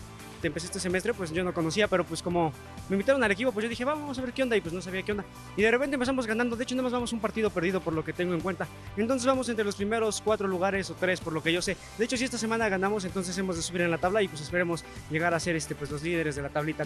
Empecé 0.48 0.68
este 0.68 0.80
semestre, 0.80 1.14
pues 1.14 1.32
yo 1.32 1.44
no 1.44 1.54
conocía, 1.54 1.88
pero 1.88 2.04
pues 2.04 2.22
como 2.22 2.52
me 2.90 2.96
invitaron 2.96 3.24
al 3.24 3.32
equipo, 3.32 3.52
pues 3.52 3.64
yo 3.64 3.70
dije, 3.70 3.86
vamos 3.86 4.18
a 4.18 4.22
ver 4.22 4.34
qué 4.34 4.44
onda, 4.44 4.58
y 4.58 4.62
pues 4.62 4.74
no 4.74 4.82
sabía 4.82 5.04
qué 5.04 5.12
onda. 5.12 5.26
Y 5.56 5.62
de 5.62 5.72
repente 5.72 5.96
empezamos 5.96 6.28
ganando, 6.28 6.56
de 6.56 6.64
hecho 6.64 6.76
nada 6.76 6.84
más 6.84 6.92
vamos 6.92 7.14
un 7.14 7.20
partido 7.20 7.50
perdido 7.50 7.82
por 7.82 7.94
lo 7.94 8.04
que 8.04 8.14
tengo 8.14 8.34
en 8.34 8.42
cuenta. 8.42 8.68
Entonces 8.98 9.26
vamos 9.26 9.48
entre 9.50 9.66
los 9.66 9.76
primeros 9.76 10.22
cuatro 10.22 10.48
lugares 10.48 10.90
o 10.90 10.96
tres, 10.96 11.20
por 11.22 11.34
lo 11.34 11.42
que 11.42 11.54
yo 11.54 11.62
sé. 11.62 11.78
De 11.98 12.06
hecho, 12.06 12.18
si 12.18 12.26
esta 12.26 12.38
semana 12.38 12.70
ganamos, 12.70 13.06
entonces 13.06 13.38
hemos 13.38 13.56
de 13.56 13.62
subir 13.62 13.82
en 13.82 13.92
la 13.92 13.98
tabla 13.98 14.22
y 14.22 14.28
pues 14.28 14.42
esperemos 14.42 14.84
llegar 15.10 15.34
a 15.34 15.40
ser 15.40 15.56
este, 15.56 15.76
pues, 15.76 15.90
los 15.92 16.04
líderes 16.04 16.36
de 16.36 16.42
la 16.42 16.50
tablita. 16.50 16.86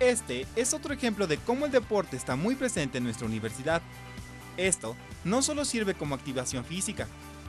Este 0.00 0.46
es 0.54 0.74
otro 0.74 0.94
ejemplo 0.94 1.26
de 1.26 1.38
cómo 1.38 1.66
el 1.66 1.72
deporte 1.72 2.16
está 2.16 2.36
muy 2.36 2.54
presente 2.54 2.98
en 2.98 3.04
nuestra 3.04 3.26
universidad. 3.26 3.82
Esto 4.56 4.96
no 5.24 5.42
solo 5.42 5.64
sirve 5.64 5.94
como 5.94 6.14
activación 6.14 6.64
física, 6.64 7.06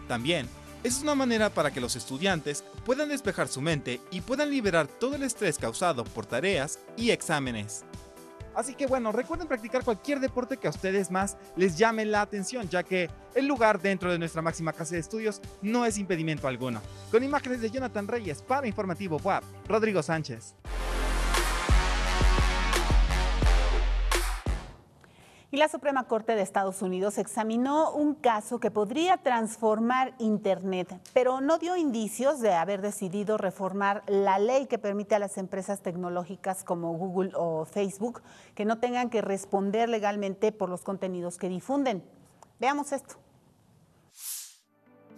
también 0.08 0.48
es 0.84 1.02
una 1.02 1.15
manera 1.15 1.50
para 1.50 1.72
que 1.72 1.82
los 1.82 1.96
estudiantes 1.96 2.63
puedan 2.86 3.10
despejar 3.10 3.48
su 3.48 3.62
mente 3.62 4.02
y 4.12 4.22
puedan 4.22 4.50
liberar 4.50 4.88
todo 4.88 5.15
el 5.15 5.24
estrés 5.24 5.58
causado 5.58 6.04
por 6.04 6.26
tareas 6.26 6.80
y 6.96 7.12
exámenes. 7.12 7.84
Así 8.56 8.74
que 8.74 8.88
bueno, 8.88 9.12
recuerden 9.12 9.48
practicar 9.48 9.84
cualquier 9.84 10.20
deporte 10.20 10.58
que 10.58 10.68
a 10.68 10.72
ustedes 10.72 11.12
más 11.12 11.38
les 11.56 11.78
llame 11.78 12.06
la 12.06 12.22
atención, 12.22 12.68
ya 12.68 12.84
que 12.84 13.10
el 13.36 13.48
lugar 13.48 13.82
dentro 13.82 14.12
de 14.12 14.20
nuestra 14.20 14.42
máxima 14.42 14.74
casa 14.74 14.96
de 14.96 15.02
estudios 15.02 15.42
no 15.62 15.86
es 15.86 15.98
impedimento 15.98 16.48
alguno. 16.48 16.82
Con 17.12 17.24
imágenes 17.24 17.62
de 17.62 17.70
Jonathan 17.70 18.08
Reyes 18.08 18.42
para 18.42 18.68
Informativo 18.68 19.18
WAP, 19.18 19.44
Rodrigo 19.68 20.02
Sánchez. 20.02 20.56
Y 25.51 25.57
la 25.57 25.67
Suprema 25.67 26.03
Corte 26.03 26.35
de 26.35 26.43
Estados 26.43 26.83
Unidos 26.83 27.17
examinó 27.17 27.91
un 27.91 28.13
caso 28.13 28.59
que 28.59 28.69
podría 28.69 29.17
transformar 29.17 30.13
Internet, 30.19 30.99
pero 31.12 31.41
no 31.41 31.57
dio 31.57 31.75
indicios 31.75 32.39
de 32.39 32.53
haber 32.53 32.81
decidido 32.81 33.35
reformar 33.35 34.03
la 34.05 34.38
ley 34.38 34.67
que 34.67 34.77
permite 34.77 35.15
a 35.15 35.19
las 35.19 35.39
empresas 35.39 35.81
tecnológicas 35.81 36.63
como 36.63 36.93
Google 36.93 37.31
o 37.35 37.65
Facebook 37.65 38.21
que 38.53 38.65
no 38.65 38.77
tengan 38.77 39.09
que 39.09 39.21
responder 39.21 39.89
legalmente 39.89 40.51
por 40.51 40.69
los 40.69 40.83
contenidos 40.83 41.39
que 41.39 41.49
difunden. 41.49 42.03
Veamos 42.59 42.91
esto. 42.91 43.15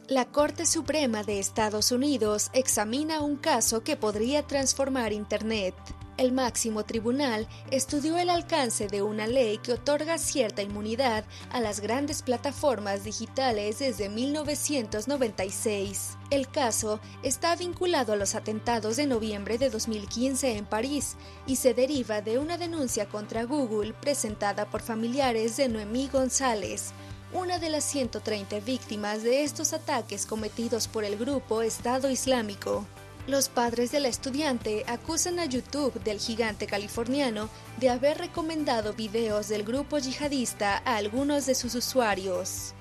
La 0.08 0.26
Corte 0.26 0.66
Suprema 0.66 1.24
de 1.24 1.40
Estados 1.40 1.92
Unidos 1.92 2.52
examina 2.54 3.22
un 3.22 3.36
caso 3.36 3.84
que 3.84 3.98
podría 3.98 4.48
transformar 4.48 5.12
Internet. 5.12 5.76
El 6.22 6.32
máximo 6.34 6.86
tribunal 6.86 7.48
estudió 7.72 8.20
el 8.20 8.30
alcance 8.30 8.86
de 8.86 9.02
una 9.02 9.26
ley 9.26 9.58
que 9.58 9.74
otorga 9.74 10.20
cierta 10.20 10.62
inmunidad 10.62 11.26
a 11.52 11.60
las 11.60 11.80
grandes 11.80 12.22
plataformas 12.22 13.04
digitales 13.04 13.80
desde 13.80 14.08
1996. 14.08 16.20
El 16.30 16.48
caso 16.48 17.00
está 17.24 17.56
vinculado 17.56 18.14
a 18.14 18.18
los 18.18 18.36
atentados 18.36 18.98
de 18.98 19.08
noviembre 19.08 19.58
de 19.58 19.72
2015 19.72 20.58
en 20.58 20.68
París 20.68 21.16
y 21.48 21.56
se 21.56 21.74
deriva 21.74 22.22
de 22.22 22.38
una 22.38 22.60
denuncia 22.60 23.10
contra 23.10 23.46
Google 23.46 23.94
presentada 23.94 24.70
por 24.70 24.82
familiares 24.82 25.58
de 25.58 25.70
Noemí 25.70 26.08
González, 26.08 26.92
una 27.34 27.58
de 27.58 27.72
las 27.72 27.84
130 27.86 28.60
víctimas 28.60 29.24
de 29.24 29.42
estos 29.42 29.74
ataques 29.74 30.28
cometidos 30.28 30.88
por 30.88 31.04
el 31.04 31.18
grupo 31.18 31.64
Estado 31.64 32.12
Islámico. 32.12 32.86
Los 33.28 33.50
padres 33.50 33.92
de 33.92 34.00
la 34.00 34.08
estudiante 34.08 34.84
acusan 34.88 35.40
a 35.40 35.46
YouTube 35.46 35.94
del 36.04 36.20
gigante 36.20 36.66
californiano 36.66 37.50
de 37.80 37.90
haber 37.90 38.18
recomendado 38.18 38.94
videos 38.94 39.48
del 39.48 39.64
grupo 39.64 40.00
yihadista 40.00 40.82
a 40.86 40.96
algunos 40.96 41.46
de 41.46 41.54
sus 41.54 41.76
usuarios. 41.76 42.74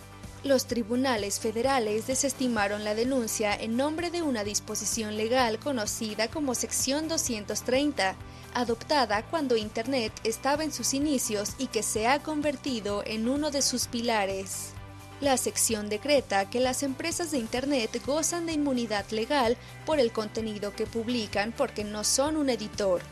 Los 0.42 0.64
tribunales 0.66 1.38
federales 1.38 2.06
desestimaron 2.06 2.84
la 2.84 2.94
denuncia 2.94 3.54
en 3.54 3.76
nombre 3.76 4.10
de 4.10 4.22
una 4.22 4.42
disposición 4.42 5.18
legal 5.18 5.58
conocida 5.58 6.28
como 6.28 6.54
Sección 6.54 7.08
230, 7.08 8.16
adoptada 8.54 9.22
cuando 9.26 9.58
Internet 9.58 10.12
estaba 10.24 10.64
en 10.64 10.72
sus 10.72 10.94
inicios 10.94 11.50
y 11.58 11.66
que 11.66 11.82
se 11.82 12.08
ha 12.08 12.22
convertido 12.22 13.02
en 13.04 13.28
uno 13.28 13.50
de 13.50 13.60
sus 13.60 13.88
pilares. 13.88 14.72
La 15.20 15.36
sección 15.36 15.90
decreta 15.90 16.48
que 16.48 16.60
las 16.60 16.82
empresas 16.82 17.30
de 17.30 17.38
Internet 17.38 18.00
gozan 18.06 18.46
de 18.46 18.52
inmunidad 18.52 19.04
legal 19.10 19.58
por 19.84 20.00
el 20.00 20.12
contenido 20.12 20.74
que 20.74 20.86
publican 20.86 21.52
porque 21.52 21.84
no 21.84 22.04
son 22.04 22.38
un 22.38 22.48
editor. 22.48 23.02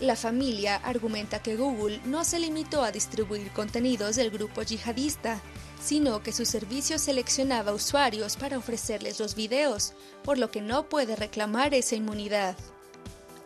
La 0.00 0.16
familia 0.16 0.76
argumenta 0.76 1.40
que 1.40 1.56
Google 1.56 2.00
no 2.04 2.24
se 2.24 2.40
limitó 2.40 2.82
a 2.82 2.90
distribuir 2.90 3.50
contenidos 3.52 4.16
del 4.16 4.30
grupo 4.30 4.62
yihadista, 4.62 5.40
sino 5.80 6.20
que 6.20 6.32
su 6.32 6.44
servicio 6.44 6.98
seleccionaba 6.98 7.72
usuarios 7.72 8.36
para 8.36 8.58
ofrecerles 8.58 9.20
los 9.20 9.36
videos, 9.36 9.92
por 10.24 10.38
lo 10.38 10.50
que 10.50 10.60
no 10.60 10.88
puede 10.88 11.14
reclamar 11.14 11.74
esa 11.74 11.94
inmunidad. 11.94 12.56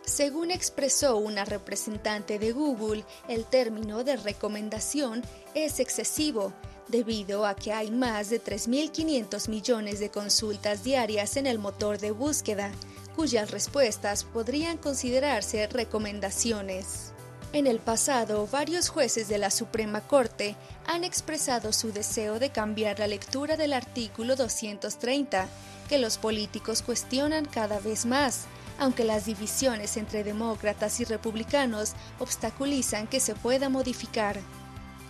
Según 0.05 0.51
expresó 0.51 1.17
una 1.17 1.45
representante 1.45 2.39
de 2.39 2.51
Google, 2.51 3.05
el 3.27 3.45
término 3.45 4.03
de 4.03 4.17
recomendación 4.17 5.21
es 5.53 5.79
excesivo 5.79 6.53
debido 6.87 7.45
a 7.45 7.55
que 7.55 7.71
hay 7.71 7.91
más 7.91 8.29
de 8.29 8.43
3.500 8.43 9.47
millones 9.47 9.99
de 9.99 10.09
consultas 10.09 10.83
diarias 10.83 11.37
en 11.37 11.47
el 11.47 11.59
motor 11.59 11.99
de 11.99 12.11
búsqueda, 12.11 12.71
cuyas 13.15 13.51
respuestas 13.51 14.23
podrían 14.23 14.77
considerarse 14.77 15.67
recomendaciones. 15.67 17.13
En 17.53 17.67
el 17.67 17.79
pasado, 17.79 18.47
varios 18.47 18.89
jueces 18.89 19.27
de 19.27 19.37
la 19.37 19.51
Suprema 19.51 20.01
Corte 20.01 20.55
han 20.87 21.03
expresado 21.03 21.73
su 21.73 21.91
deseo 21.91 22.39
de 22.39 22.49
cambiar 22.49 22.99
la 22.99 23.07
lectura 23.07 23.57
del 23.57 23.73
artículo 23.73 24.35
230, 24.35 25.47
que 25.89 25.97
los 25.97 26.17
políticos 26.17 26.81
cuestionan 26.81 27.45
cada 27.45 27.79
vez 27.79 28.05
más, 28.05 28.45
aunque 28.81 29.03
las 29.03 29.25
divisiones 29.25 29.95
entre 29.95 30.23
demócratas 30.23 30.99
y 30.99 31.03
republicanos 31.05 31.93
obstaculizan 32.17 33.05
que 33.05 33.19
se 33.19 33.35
pueda 33.35 33.69
modificar. 33.69 34.39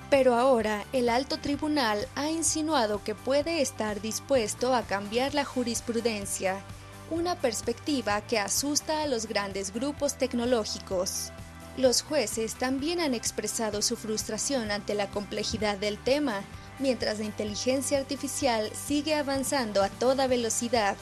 Pero 0.10 0.36
ahora 0.36 0.84
el 0.92 1.08
alto 1.08 1.38
tribunal 1.38 2.06
ha 2.16 2.30
insinuado 2.30 3.02
que 3.02 3.16
puede 3.16 3.62
estar 3.62 4.02
dispuesto 4.02 4.76
a 4.76 4.82
cambiar 4.82 5.34
la 5.34 5.46
jurisprudencia, 5.46 6.58
una 7.10 7.36
perspectiva 7.36 8.20
que 8.20 8.40
asusta 8.40 9.04
a 9.04 9.08
los 9.08 9.26
grandes 9.26 9.74
grupos 9.74 10.16
tecnológicos. 10.16 11.32
Los 11.78 12.02
jueces 12.02 12.56
también 12.56 13.00
han 13.00 13.14
expresado 13.14 13.82
su 13.82 13.96
frustración 13.96 14.70
ante 14.70 14.96
la 14.96 15.08
complejidad 15.08 15.78
del 15.78 15.98
tema, 15.98 16.42
mientras 16.80 17.20
la 17.20 17.26
inteligencia 17.26 18.00
artificial 18.00 18.70
sigue 18.76 19.16
avanzando 19.16 19.82
a 19.82 19.88
toda 19.88 20.28
velocidad. 20.28 20.98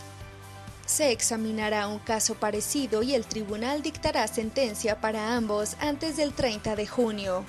Se 0.89 1.12
examinará 1.12 1.88
un 1.88 1.99
caso 1.99 2.34
parecido 2.34 3.04
y 3.04 3.13
el 3.13 3.23
tribunal 3.23 3.84
dictará 3.84 4.28
sentencia 4.28 4.99
para 4.99 5.36
ambos 5.36 5.78
antes 5.80 6.17
del 6.17 6.34
30 6.34 6.75
de 6.75 6.88
junio. 6.88 7.45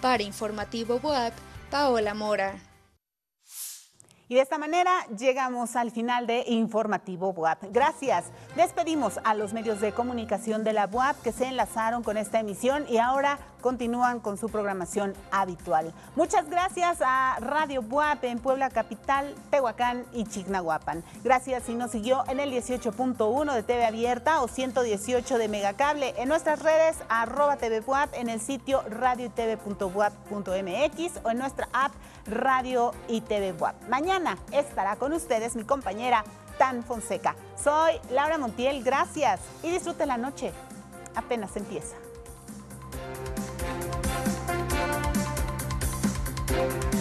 Para 0.00 0.22
Informativo 0.22 1.00
WAP, 1.02 1.32
Paola 1.68 2.14
Mora. 2.14 2.54
Y 4.28 4.36
de 4.36 4.40
esta 4.40 4.56
manera 4.56 5.04
llegamos 5.18 5.74
al 5.74 5.90
final 5.90 6.28
de 6.28 6.44
Informativo 6.46 7.32
BUAP. 7.32 7.64
Gracias. 7.70 8.26
Despedimos 8.54 9.18
a 9.24 9.34
los 9.34 9.52
medios 9.52 9.80
de 9.80 9.92
comunicación 9.92 10.62
de 10.62 10.72
la 10.72 10.86
BUAP 10.86 11.22
que 11.22 11.32
se 11.32 11.46
enlazaron 11.46 12.04
con 12.04 12.16
esta 12.16 12.38
emisión 12.38 12.86
y 12.88 12.98
ahora 12.98 13.38
continúan 13.60 14.20
con 14.20 14.36
su 14.38 14.48
programación 14.48 15.14
habitual. 15.30 15.92
Muchas 16.14 16.48
gracias 16.48 16.98
a 17.04 17.36
Radio 17.40 17.82
BUAP 17.82 18.24
en 18.24 18.38
Puebla 18.38 18.70
Capital, 18.70 19.34
Tehuacán 19.50 20.04
y 20.12 20.24
Chignahuapan. 20.24 21.04
Gracias 21.22 21.64
si 21.64 21.74
nos 21.74 21.90
siguió 21.90 22.24
en 22.28 22.40
el 22.40 22.52
18.1 22.52 23.54
de 23.54 23.62
TV 23.62 23.84
Abierta 23.84 24.40
o 24.42 24.48
118 24.48 25.38
de 25.38 25.48
Megacable. 25.48 26.14
En 26.16 26.28
nuestras 26.28 26.62
redes, 26.62 26.96
arroba 27.08 27.56
TV 27.56 27.80
BUAP, 27.80 28.14
en 28.14 28.28
el 28.28 28.40
sitio 28.40 28.82
radio 28.88 29.30
o 31.22 31.30
en 31.30 31.38
nuestra 31.38 31.68
app 31.72 31.92
Radio 32.26 32.92
y 33.08 33.20
TV 33.20 33.52
WAP. 33.52 33.88
Mañana 33.88 34.36
estará 34.50 34.96
con 34.96 35.12
ustedes 35.12 35.54
mi 35.54 35.64
compañera 35.64 36.24
Tristán 36.56 36.82
Fonseca. 36.84 37.36
Soy 37.62 38.00
Laura 38.10 38.38
Montiel, 38.38 38.82
gracias 38.82 39.40
y 39.62 39.70
disfruten 39.70 40.08
la 40.08 40.16
noche. 40.16 40.52
Apenas 41.14 41.54
empieza. 41.54 41.96
Thank 46.56 46.94
you. 46.94 46.95